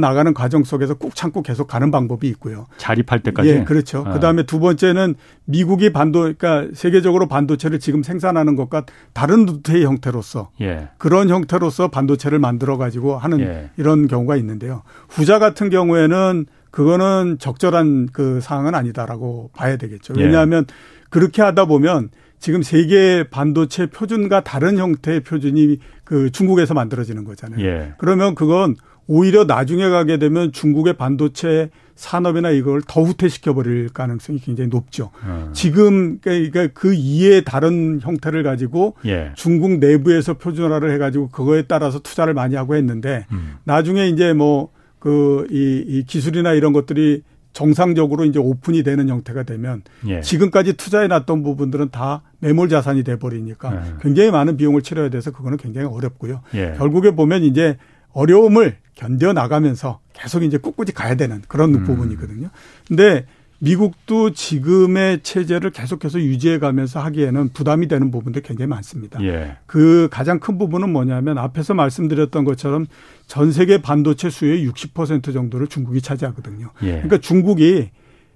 [0.00, 2.66] 나가는 과정 속에서 꾹 참고 계속 가는 방법이 있고요.
[2.78, 3.48] 자립할 때까지.
[3.48, 4.04] 예, 그렇죠.
[4.06, 4.12] 아.
[4.12, 10.88] 그다음에 두 번째는 미국이 반도 그러니까 세계적으로 반도체를 지금 생산하는 것과 다른 루트의 형태로서 예.
[10.96, 13.70] 그런 형태로서 반도체를 만들어 가지고 하는 예.
[13.76, 14.82] 이런 경우가 있는데요.
[15.10, 20.14] 후자 같은 경우에는 그거는 적절한 그 사항은 아니다라고 봐야 되겠죠.
[20.16, 20.24] 예.
[20.24, 20.64] 왜냐하면
[21.10, 22.08] 그렇게 하다 보면
[22.42, 27.64] 지금 세계 반도체 표준과 다른 형태의 표준이 그 중국에서 만들어지는 거잖아요.
[27.64, 27.92] 예.
[27.98, 28.74] 그러면 그건
[29.06, 35.12] 오히려 나중에 가게 되면 중국의 반도체 산업이나 이걸 더 후퇴시켜 버릴 가능성이 굉장히 높죠.
[35.22, 35.50] 음.
[35.52, 39.30] 지금 그러니까 그 이에 다른 형태를 가지고 예.
[39.36, 43.58] 중국 내부에서 표준화를 해 가지고 그거에 따라서 투자를 많이 하고 했는데 음.
[43.62, 47.22] 나중에 이제 뭐 그이 이 기술이나 이런 것들이
[47.52, 50.20] 정상적으로 이제 오픈이 되는 형태가 되면 예.
[50.20, 53.92] 지금까지 투자해 놨던 부분들은 다 매몰 자산이 돼 버리니까 예.
[54.00, 56.40] 굉장히 많은 비용을 치러야 돼서 그거는 굉장히 어렵고요.
[56.54, 56.74] 예.
[56.78, 57.76] 결국에 보면 이제
[58.12, 61.84] 어려움을 견뎌 나가면서 계속 이제 꿋꿋이 가야 되는 그런 음.
[61.84, 62.48] 부분이거든요.
[62.86, 63.26] 근데
[63.62, 69.22] 미국도 지금의 체제를 계속해서 유지해 가면서 하기에는 부담이 되는 부분들이 굉장히 많습니다.
[69.22, 69.56] 예.
[69.66, 72.86] 그 가장 큰 부분은 뭐냐면 앞에서 말씀드렸던 것처럼
[73.28, 76.70] 전 세계 반도체 수요의 60% 정도를 중국이 차지하거든요.
[76.82, 76.86] 예.
[76.88, 77.90] 그러니까 중국이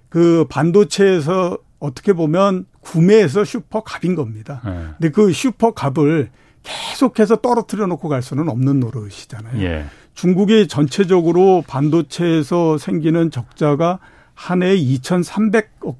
[0.07, 4.61] 그 반도체에서 어떻게 보면 구매해서 슈퍼갑인 겁니다.
[4.65, 4.93] 예.
[4.97, 6.29] 근데 그 슈퍼갑을
[6.63, 9.61] 계속해서 떨어뜨려 놓고 갈 수는 없는 노릇이잖아요.
[9.61, 9.85] 예.
[10.13, 13.99] 중국이 전체적으로 반도체에서 생기는 적자가
[14.37, 15.95] 한 해에 2,300억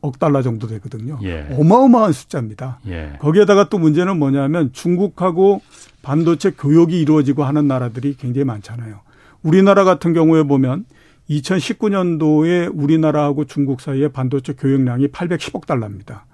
[0.00, 1.18] 억 달러 정도 되거든요.
[1.24, 1.46] 예.
[1.58, 2.78] 어마어마한 숫자입니다.
[2.86, 3.14] 예.
[3.18, 5.60] 거기에다가 또 문제는 뭐냐면 중국하고
[6.02, 9.00] 반도체 교역이 이루어지고 하는 나라들이 굉장히 많잖아요.
[9.42, 10.84] 우리나라 같은 경우에 보면
[11.30, 16.26] 2019년도에 우리나라하고 중국 사이에 반도체 교역량이 810억 달러입니다.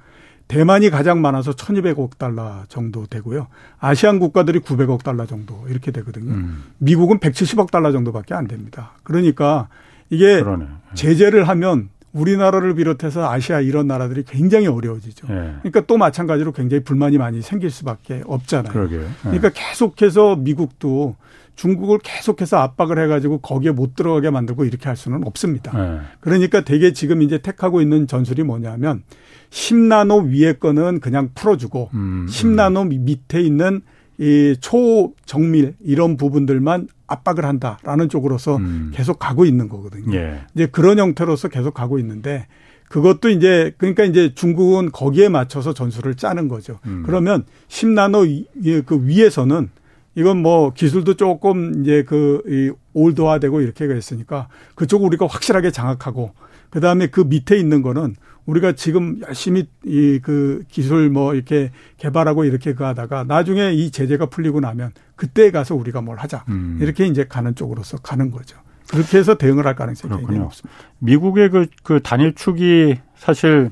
[0.49, 3.49] 대만이 가장 많아서 1200억 달러 정도 되고요.
[3.79, 6.33] 아시안 국가들이 900억 달러 정도 이렇게 되거든요.
[6.33, 6.65] 음.
[6.79, 8.93] 미국은 170억 달러 정도밖에 안 됩니다.
[9.03, 9.69] 그러니까
[10.11, 10.65] 이게 그러네.
[10.65, 10.95] 예.
[10.95, 15.27] 제재를 하면 우리나라를 비롯해서 아시아 이런 나라들이 굉장히 어려워지죠.
[15.31, 15.35] 예.
[15.59, 18.73] 그러니까 또 마찬가지로 굉장히 불만이 많이 생길 수밖에 없잖아요.
[18.73, 19.03] 그러게요.
[19.03, 19.09] 예.
[19.23, 21.17] 그러니까 계속해서 미국도
[21.57, 25.73] 중국을 계속해서 압박을 해가지고 거기에 못 들어가게 만들고 이렇게 할 수는 없습니다.
[25.75, 26.01] 예.
[26.21, 29.03] 그러니까 대개 지금 이제 택하고 있는 전술이 뭐냐면
[29.51, 33.05] 10나노 위에 거는 그냥 풀어주고 음, 10나노 음.
[33.05, 33.83] 밑에 있는
[34.19, 38.93] 이 초정밀 이런 부분들만 압박을 한다라는 쪽으로서 음.
[38.95, 40.17] 계속 가고 있는 거거든요.
[40.17, 40.41] 예.
[40.55, 42.47] 이제 그런 형태로서 계속 가고 있는데
[42.89, 46.79] 그것도 이제 그러니까 이제 중국은 거기에 맞춰서 전술을 짜는 거죠.
[46.87, 47.03] 음.
[47.05, 49.71] 그러면 10나노 그 위에서는
[50.15, 56.33] 이건 뭐 기술도 조금 이제 그이 올드화되고 이렇게 했으니까 그쪽 우리가 확실하게 장악하고
[56.71, 58.17] 그 다음에 그 밑에 있는 거는
[58.47, 64.27] 우리가 지금 열심히 이 그 기술 뭐 이렇게 개발하고 이렇게 그 하다가 나중에 이 제재가
[64.27, 66.45] 풀리고 나면 그때 가서 우리가 뭘 하자.
[66.49, 66.79] 음.
[66.81, 68.57] 이렇게 이제 가는 쪽으로서 가는 거죠.
[68.89, 70.17] 그렇게 해서 대응을 할 가능성이.
[70.17, 70.79] 굉장히 높습니다.
[71.01, 73.71] 미국의 그, 그 단일 축이 사실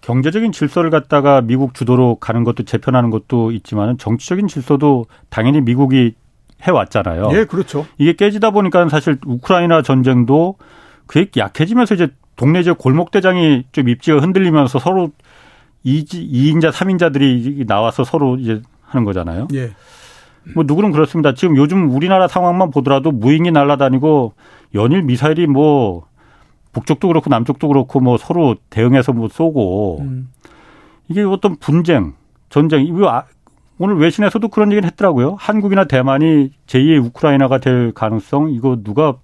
[0.00, 6.14] 경제적인 질서를 갖다가 미국 주도로 가는 것도 재편하는 것도 있지만 정치적인 질서도 당연히 미국이
[6.62, 7.30] 해왔잖아요.
[7.32, 7.86] 예, 그렇죠.
[7.98, 10.56] 이게 깨지다 보니까 사실 우크라이나 전쟁도
[11.06, 12.08] 그게 약해지면서 이제
[12.38, 15.10] 동네 지역 골목대장이 좀 입지가 흔들리면서 서로
[15.84, 19.48] 2인자, 3인자들이 나와서 서로 이제 하는 거잖아요.
[19.54, 19.72] 예.
[20.54, 21.34] 뭐 누구는 그렇습니다.
[21.34, 24.34] 지금 요즘 우리나라 상황만 보더라도 무인기 날아다니고
[24.74, 26.06] 연일 미사일이 뭐
[26.72, 30.30] 북쪽도 그렇고 남쪽도 그렇고 뭐 서로 대응해서 뭐 쏘고 음.
[31.08, 32.14] 이게 어떤 분쟁,
[32.50, 33.24] 전쟁 이거 아,
[33.78, 35.36] 오늘 외신에서도 그런 얘기를 했더라고요.
[35.40, 39.16] 한국이나 대만이 제2의 우크라이나가 될 가능성 이거 누가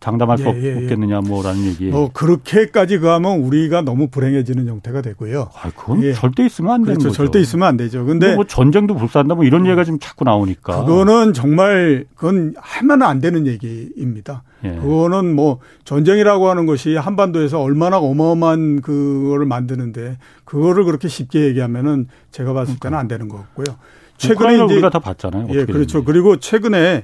[0.00, 0.82] 장담할 수 예, 예, 예.
[0.82, 1.90] 없겠느냐 뭐라는 얘기.
[1.90, 5.48] 어 그렇게까지 가면 우리가 너무 불행해지는 형태가 되고요.
[5.54, 6.12] 아, 그건 예.
[6.12, 7.08] 절대 있으면 안 되는 그렇죠.
[7.08, 7.16] 거죠.
[7.16, 8.04] 절대 있으면 안 되죠.
[8.04, 9.66] 근데 뭐 전쟁도 불사한다 뭐 이런 음.
[9.66, 10.84] 얘기가 좀 자꾸 나오니까.
[10.84, 14.42] 그거는 정말 그건 하면 안 되는 얘기입니다.
[14.64, 14.74] 예.
[14.76, 22.52] 그거는 뭐 전쟁이라고 하는 것이 한반도에서 얼마나 어마어마한 그거를 만드는데 그거를 그렇게 쉽게 얘기하면은 제가
[22.52, 23.76] 봤을 때는 안 되는 것 같고요.
[24.16, 25.46] 최근에 이제 우리가 다 봤잖아요.
[25.50, 25.72] 예, 그렇죠.
[25.72, 26.02] 되는지.
[26.04, 27.02] 그리고 최근에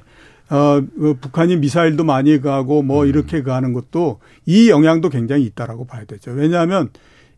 [0.51, 3.07] 어, 그 북한이 미사일도 많이 가고 뭐 음.
[3.07, 6.31] 이렇게 가는 것도 이 영향도 굉장히 있다라고 봐야 되죠.
[6.31, 6.89] 왜냐하면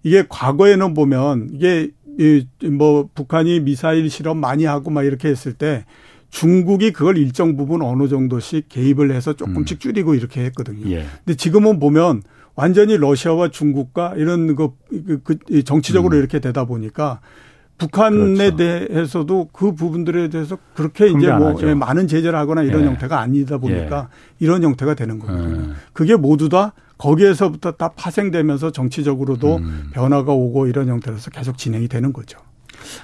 [0.01, 5.86] 이게 과거에는 보면 이게 이뭐 북한이 미사일 실험 많이 하고 막 이렇게 했을 때
[6.32, 9.80] 중국이 그걸 일정 부분 어느 정도씩 개입을 해서 조금씩 음.
[9.80, 10.89] 줄이고 이렇게 했거든요.
[10.89, 11.05] 예.
[11.24, 12.24] 근데 지금은 보면
[12.55, 16.20] 완전히 러시아와 중국과 이런 그, 그, 그 정치적으로 음.
[16.20, 17.22] 이렇게 되다 보니까
[17.78, 18.55] 북한에 그렇죠.
[18.57, 22.88] 대해서도 그 부분들에 대해서 그렇게 이제 뭐 예, 많은 제재를 하거나 이런 예.
[22.88, 24.36] 형태가 아니다 보니까 예.
[24.39, 25.55] 이런 형태가 되는 거거든요.
[25.55, 25.76] 음.
[25.91, 29.89] 그게 모두 다 거기에서부터 다 파생되면서 정치적으로도 음.
[29.93, 32.39] 변화가 오고 이런 형태로서 계속 진행이 되는 거죠.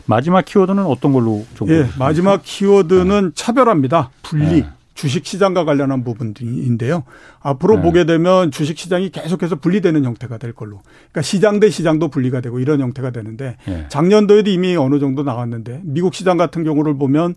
[0.05, 3.31] 마지막 키워드는 어떤 걸로 좀 예, 마지막 키워드는 네.
[3.33, 4.11] 차별합니다.
[4.23, 4.61] 분리.
[4.61, 4.69] 네.
[4.99, 7.05] 주식 시장과 관련한 부분인데요.
[7.39, 7.81] 앞으로 네.
[7.83, 10.81] 보게 되면 주식 시장이 계속해서 분리되는 형태가 될 걸로.
[10.81, 13.85] 그러니까 시장 대 시장도 분리가 되고 이런 형태가 되는데 네.
[13.87, 17.35] 작년도에도 이미 어느 정도 나왔는데 미국 시장 같은 경우를 보면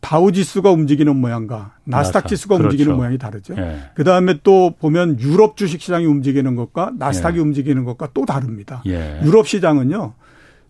[0.00, 2.72] 다우 지수가 움직이는 모양과 나스닥 지수가 그렇죠.
[2.72, 3.54] 움직이는 모양이 다르죠.
[3.58, 3.90] 예.
[3.94, 7.42] 그 다음에 또 보면 유럽 주식 시장이 움직이는 것과 나스닥이 예.
[7.42, 8.82] 움직이는 것과 또 다릅니다.
[8.86, 9.20] 예.
[9.22, 10.14] 유럽 시장은요.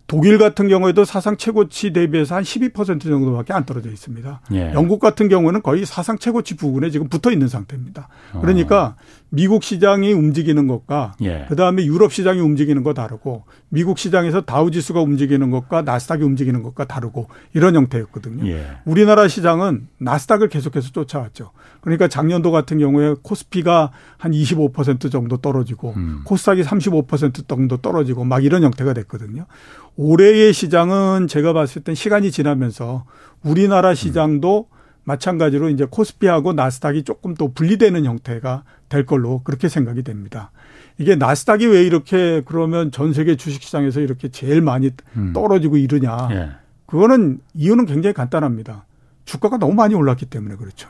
[0.07, 4.41] 독일 같은 경우에도 사상 최고치 대비해서 한 12% 정도밖에 안 떨어져 있습니다.
[4.53, 4.73] 예.
[4.73, 8.07] 영국 같은 경우는 거의 사상 최고치 부근에 지금 붙어 있는 상태입니다.
[8.39, 8.95] 그러니까 어.
[9.29, 11.45] 미국 시장이 움직이는 것과 예.
[11.49, 16.85] 그다음에 유럽 시장이 움직이는 거 다르고 미국 시장에서 다우 지수가 움직이는 것과 나스닥이 움직이는 것과
[16.85, 18.47] 다르고 이런 형태였거든요.
[18.47, 18.65] 예.
[18.85, 21.51] 우리나라 시장은 나스닥을 계속해서 쫓아왔죠.
[21.81, 26.21] 그러니까 작년도 같은 경우에 코스피가 한 25% 정도 떨어지고 음.
[26.23, 29.45] 코스닥이 35% 정도 떨어지고 막 이런 형태가 됐거든요.
[29.97, 33.05] 올해의 시장은 제가 봤을 땐 시간이 지나면서
[33.43, 34.77] 우리나라 시장도 음.
[35.03, 40.51] 마찬가지로 이제 코스피하고 나스닥이 조금 또 분리되는 형태가 될 걸로 그렇게 생각이 됩니다.
[40.97, 45.31] 이게 나스닥이 왜 이렇게 그러면 전 세계 주식시장에서 이렇게 제일 많이 음.
[45.33, 46.29] 떨어지고 이러냐.
[46.31, 46.49] 예.
[46.85, 48.85] 그거는 이유는 굉장히 간단합니다.
[49.25, 50.89] 주가가 너무 많이 올랐기 때문에 그렇죠.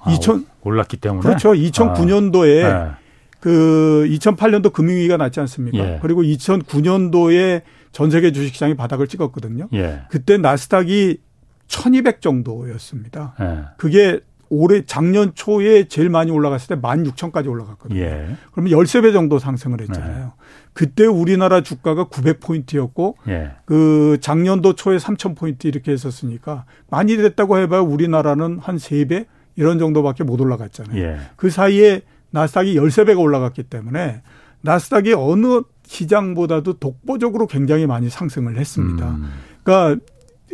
[0.00, 1.52] 아, 2000 올랐기 때문에 그렇죠.
[1.52, 2.68] 2009년도에 아.
[2.68, 3.08] 예.
[3.40, 5.78] 그 2008년도 금융위기가 났지 않습니까?
[5.78, 5.98] 예.
[6.00, 7.62] 그리고 2009년도에
[7.92, 9.68] 전 세계 주식시장이 바닥을 찍었거든요.
[9.74, 10.02] 예.
[10.10, 11.18] 그때 나스닥이
[11.66, 13.34] 1200 정도였습니다.
[13.40, 13.64] 예.
[13.76, 14.20] 그게
[14.50, 18.00] 올해 작년 초에 제일 많이 올라갔을 때 16,000까지 올라갔거든요.
[18.00, 18.36] 예.
[18.52, 20.24] 그러면 13배 정도 상승을 했잖아요.
[20.26, 20.44] 예.
[20.72, 23.52] 그때 우리나라 주가가 900포인트였고 예.
[23.64, 29.26] 그 작년도 초에 3,000포인트 이렇게 했었으니까 많이 됐다고 해봐야 우리나라는 한 3배
[29.56, 31.02] 이런 정도밖에 못 올라갔잖아요.
[31.02, 31.18] 예.
[31.36, 34.22] 그 사이에 나스닥이 13배가 올라갔기 때문에
[34.60, 39.08] 나스닥이 어느 시장보다도 독보적으로 굉장히 많이 상승을 했습니다.
[39.08, 39.30] 음.
[39.62, 40.04] 그러니까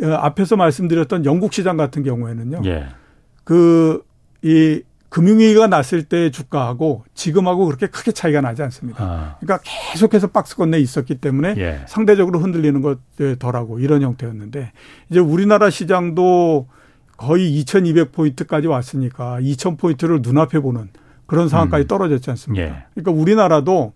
[0.01, 2.61] 어, 앞에서 말씀드렸던 영국 시장 같은 경우에는요.
[2.65, 2.87] 예.
[3.43, 9.03] 그이 금융위기가 났을 때 주가하고 지금하고 그렇게 크게 차이가 나지 않습니다.
[9.03, 9.35] 아.
[9.39, 11.81] 그러니까 계속해서 박스권 내에 있었기 때문에 예.
[11.87, 12.99] 상대적으로 흔들리는 것
[13.39, 14.71] 덜하고 이런 형태였는데
[15.09, 16.67] 이제 우리나라 시장도
[17.17, 20.89] 거의 2200포인트까지 왔으니까 2000포인트를 눈앞에 보는
[21.25, 21.87] 그런 상황까지 음.
[21.87, 22.65] 떨어졌지 않습니까?
[22.65, 22.83] 예.
[22.93, 23.93] 그러니까 우리나라도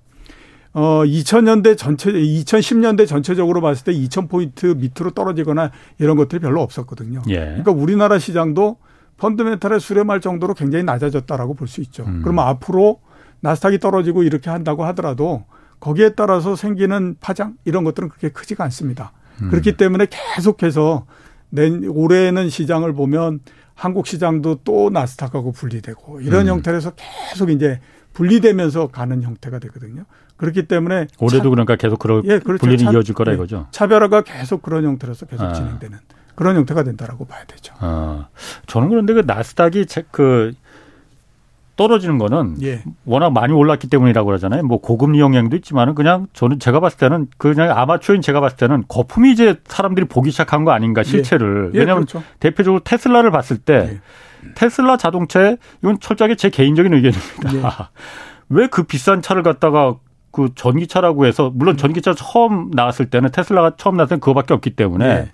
[0.80, 7.21] 어 2000년대 전체 2010년대 전체적으로 봤을 때 2000포인트 밑으로 떨어지거나 이런 것들이 별로 없었거든요.
[7.27, 7.39] 예.
[7.39, 8.77] 그러니까 우리나라 시장도
[9.17, 12.05] 펀드멘탈에 수렴할 정도로 굉장히 낮아졌다라고 볼 수 있죠.
[12.05, 12.21] 음.
[12.23, 13.01] 그러면 앞으로
[13.41, 15.43] 나스닥이 떨어지고 이렇게 한다고 하더라도
[15.82, 19.11] 거기에 따라서 생기는 파장 이런 것들은 그렇게 크지가 않습니다.
[19.41, 19.49] 음.
[19.49, 21.05] 그렇기 때문에 계속해서
[21.49, 23.41] 내 올해는 시장을 보면
[23.75, 26.53] 한국 시장도 또 나스닥하고 분리되고 이런 음.
[26.53, 27.82] 형태로서 계속 이제
[28.13, 30.05] 분리되면서 가는 형태가 되거든요.
[30.40, 32.66] 그렇기 때문에 올해도 차, 그러니까 계속 그런 예, 그렇죠.
[32.66, 33.68] 분리이 이어질 거라 예, 이거죠.
[33.72, 35.54] 차별화가 계속 그런 형태로서 계속 아.
[35.54, 35.98] 진행되는
[36.36, 37.74] 그런 형태가 된다라고 봐야 되죠.
[37.80, 38.30] 아.
[38.66, 40.54] 저는 그런데 그 나스닥이 그
[41.76, 42.84] 떨어지는 거는 예.
[43.06, 44.64] 워낙 많이 올랐기 때문이라고 그러잖아요.
[44.64, 49.32] 뭐 고금리 영향도 있지만은 그냥 저는 제가 봤을 때는 그냥 아마추어인 제가 봤을 때는 거품이
[49.32, 51.04] 이제 사람들이 보기 시작한 거 아닌가 예.
[51.04, 51.72] 실체를.
[51.74, 51.80] 예.
[51.80, 52.26] 왜냐하면 그렇죠.
[52.40, 54.52] 대표적으로 테슬라를 봤을 때 예.
[54.56, 57.54] 테슬라 자동차에 이건 철저하게 제 개인적인 의견입니다.
[57.56, 57.62] 예.
[58.50, 59.96] 왜그 비싼 차를 갖다가
[60.32, 61.77] 그 전기차라고 해서 물론 음.
[61.77, 65.32] 전기차 처음 나왔을 때는 테슬라가 처음 나왔을 때는 그거밖에 없기 때문에 네.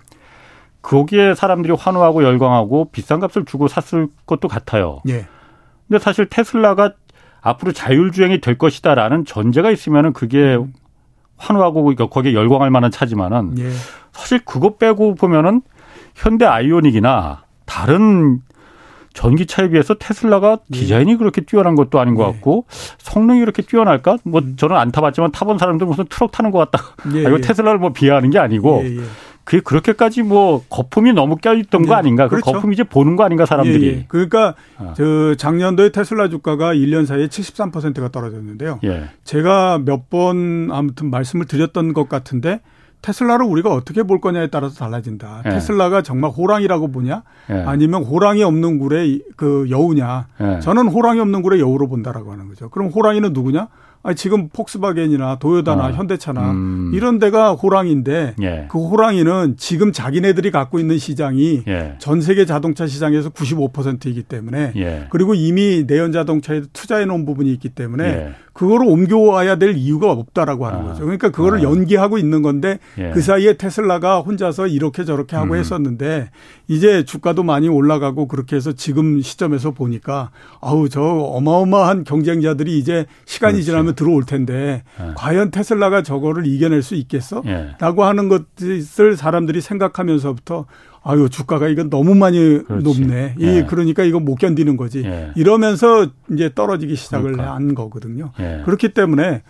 [0.82, 5.00] 거기에 사람들이 환호하고 열광하고 비싼 값을 주고 샀을 것도 같아요.
[5.04, 5.26] 네.
[5.88, 6.92] 근데 사실 테슬라가
[7.40, 10.72] 앞으로 자율주행이 될 것이다라는 전제가 있으면은 그게 음.
[11.36, 13.70] 환호하고 거기에 열광할 만한 차지만은 네.
[14.12, 15.60] 사실 그것 빼고 보면은
[16.14, 18.40] 현대 아이오닉이나 다른
[19.16, 20.78] 전기차에 비해서 테슬라가 네.
[20.78, 22.32] 디자인이 그렇게 뛰어난 것도 아닌 것 네.
[22.32, 22.66] 같고
[22.98, 24.18] 성능이 그렇게 뛰어날까?
[24.24, 24.54] 뭐 음.
[24.56, 26.84] 저는 안 타봤지만 타본 사람들 무슨 트럭 타는 것 같다.
[27.14, 27.40] 예, 아, 이거 예.
[27.40, 29.00] 테슬라를 뭐 비하하는 게 아니고 예, 예.
[29.44, 31.88] 그게 그렇게까지 뭐 거품이 너무 껴있던 네.
[31.88, 32.24] 거 아닌가?
[32.24, 32.46] 그 그렇죠.
[32.46, 33.86] 그 거품 이제 보는 거 아닌가 사람들이?
[33.86, 34.04] 예, 예.
[34.08, 34.92] 그러니까 어.
[34.96, 38.80] 저 작년도에 테슬라 주가가 1년 사이에 73%가 떨어졌는데요.
[38.84, 39.04] 예.
[39.24, 42.60] 제가 몇 번 아무튼 말씀을 드렸던 것 같은데
[43.02, 45.42] 테슬라를 우리가 어떻게 볼 거냐에 따라서 달라진다.
[45.46, 45.50] 예.
[45.50, 47.22] 테슬라가 정말 호랑이라고 보냐?
[47.50, 47.54] 예.
[47.66, 50.26] 아니면 호랑이 없는 굴에 그 여우냐?
[50.40, 50.60] 예.
[50.60, 52.68] 저는 호랑이 없는 굴에 여우로 본다라고 하는 거죠.
[52.68, 53.68] 그럼 호랑이는 누구냐?
[54.06, 55.90] 아니 지금 폭스바겐이나 도요다나 어.
[55.90, 56.92] 현대차나 음.
[56.94, 58.66] 이런 데가 호랑이인데 예.
[58.70, 61.96] 그 호랑이는 지금 자기네들이 갖고 있는 시장이 예.
[61.98, 65.06] 전 세계 자동차 시장에서 95%이기 때문에 예.
[65.10, 68.34] 그리고 이미 내연 자동차에 투자해 놓은 부분이 있기 때문에 예.
[68.56, 70.84] 그거를 옮겨와야 될 이유가 없다라고 하는 아.
[70.84, 71.02] 거죠.
[71.02, 71.62] 그러니까 그거를 아.
[71.62, 73.10] 연기하고 있는 건데 예.
[73.10, 75.58] 그 사이에 테슬라가 혼자서 이렇게 저렇게 하고 음.
[75.58, 76.30] 했었는데
[76.66, 80.30] 이제 주가도 많이 올라가고 그렇게 해서 지금 시점에서 보니까
[80.60, 83.66] 아우 저 어마어마한 경쟁자들이 이제 시간이 그렇지.
[83.66, 85.10] 지나면 들어올 텐데 네.
[85.16, 87.42] 과연 테슬라가 저거를 이겨낼 수 있겠어?
[87.44, 87.74] 네.
[87.78, 90.66] 라고 하는 것을 사람들이 생각하면서부터
[91.08, 92.84] 아유 주가가 이건 너무 많이 그렇지.
[93.00, 93.36] 높네.
[93.38, 93.64] 이 예.
[93.64, 95.02] 그러니까 이거 못 견디는 거지.
[95.04, 95.30] 예.
[95.36, 97.54] 이러면서 이제 떨어지기 시작을 그러니까.
[97.54, 98.32] 한 거거든요.
[98.40, 98.62] 예.
[98.64, 99.42] 그렇기 때문에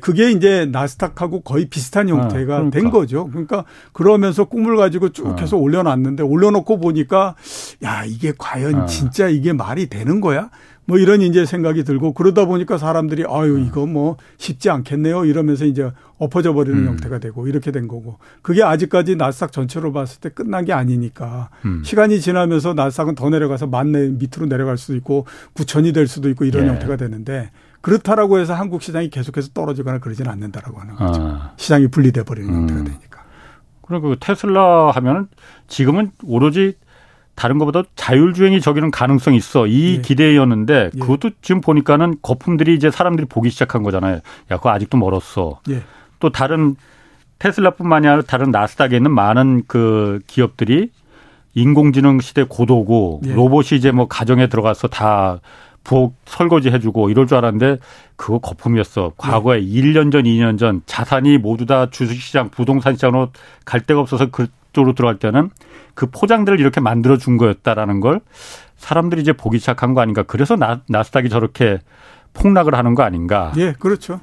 [0.00, 2.78] 그게 이제 나스닥하고 거의 비슷한 형태가 어, 그러니까.
[2.78, 3.28] 된 거죠.
[3.28, 5.36] 그러니까 그러면서 꿈을 가지고 쭉 어.
[5.38, 7.36] 해서 올려놨는데 올려놓고 보니까
[7.84, 8.86] 야 이게 과연 어.
[8.86, 10.50] 진짜 이게 말이 되는 거야?
[10.88, 13.66] 뭐 이런 이제 생각이 들고 그러다 보니까 사람들이 아유 음.
[13.66, 16.86] 이거 뭐 쉽지 않겠네요 이러면서 이제 엎어져 버리는 음.
[16.86, 21.82] 형태가 되고 이렇게 된 거고 그게 아직까지 나스닥 전체로 봤을 때 끝난 게 아니니까 음.
[21.84, 26.64] 시간이 지나면서 나스닥은 더 내려가서 만내 밑으로 내려갈 수도 있고 구천이 될 수도 있고 이런
[26.64, 26.68] 예.
[26.70, 27.50] 형태가 되는데
[27.80, 31.20] 그렇다라고 해서 한국 시장이 계속해서 떨어지거나 그러지는 않는다라고 하는 거죠.
[31.22, 31.52] 아.
[31.56, 32.60] 시장이 분리돼 버리는 음.
[32.60, 33.24] 형태가 되니까.
[33.82, 35.28] 그리고 그 테슬라 하면은
[35.68, 36.74] 지금은 오로지
[37.34, 39.68] 다른 것보다 자율주행이 저기는 가능성이 있어.
[39.68, 40.00] 이 예.
[40.00, 40.98] 기대였는데 예.
[40.98, 44.16] 그것도 지금 보니까는 거품들이 이제 사람들이 보기 시작한 거잖아요.
[44.50, 45.60] 야, 그거 아직도 멀었어.
[45.70, 45.82] 예.
[46.18, 46.74] 또 다른
[47.38, 50.90] 테슬라뿐만이 아니라 다른 나스닥에 있는 많은 그 기업들이
[51.54, 53.34] 인공지능 시대 고도고 예.
[53.34, 55.40] 로봇이 이제 뭐 가정에 들어가서 다
[55.88, 57.78] 부엌 설거지 해주고 이럴 줄 알았는데
[58.16, 59.12] 그거 거품이었어.
[59.16, 59.66] 과거에 네.
[59.66, 63.30] 1년 전, 2년 전 자산이 모두 다 주식시장, 부동산 시장으로
[63.64, 65.48] 갈 데가 없어서 그쪽으로 들어갈 때는
[65.94, 68.20] 그 포장들을 이렇게 만들어 준 거였다라는 걸
[68.76, 70.22] 사람들이 이제 보기 시작한 거 아닌가.
[70.24, 71.78] 그래서 나, 나스닥이 저렇게
[72.34, 73.52] 폭락을 하는 거 아닌가.
[73.56, 74.20] 예, 그렇죠.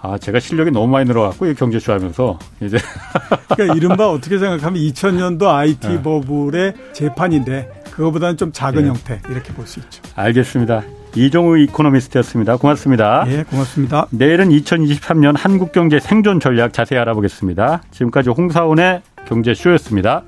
[0.00, 2.78] 아, 제가 실력이 너무 많이 늘어갔고, 이 경제쇼 하면서, 이제.
[3.54, 6.02] 그러니까 이른바 어떻게 생각하면 2000년도 IT 네.
[6.02, 8.88] 버블의 재판인데, 그거보다는 좀 작은 예.
[8.88, 10.02] 형태, 이렇게 볼 수 있죠.
[10.16, 10.82] 알겠습니다.
[11.14, 12.56] 이종우 이코노미스트였습니다.
[12.56, 13.24] 고맙습니다.
[13.28, 14.06] 예, 고맙습니다.
[14.10, 17.82] 내일은 2023년 한국경제 생존 전략 자세히 알아보겠습니다.
[17.90, 20.22] 지금까지 홍사원의 경제쇼였습니다.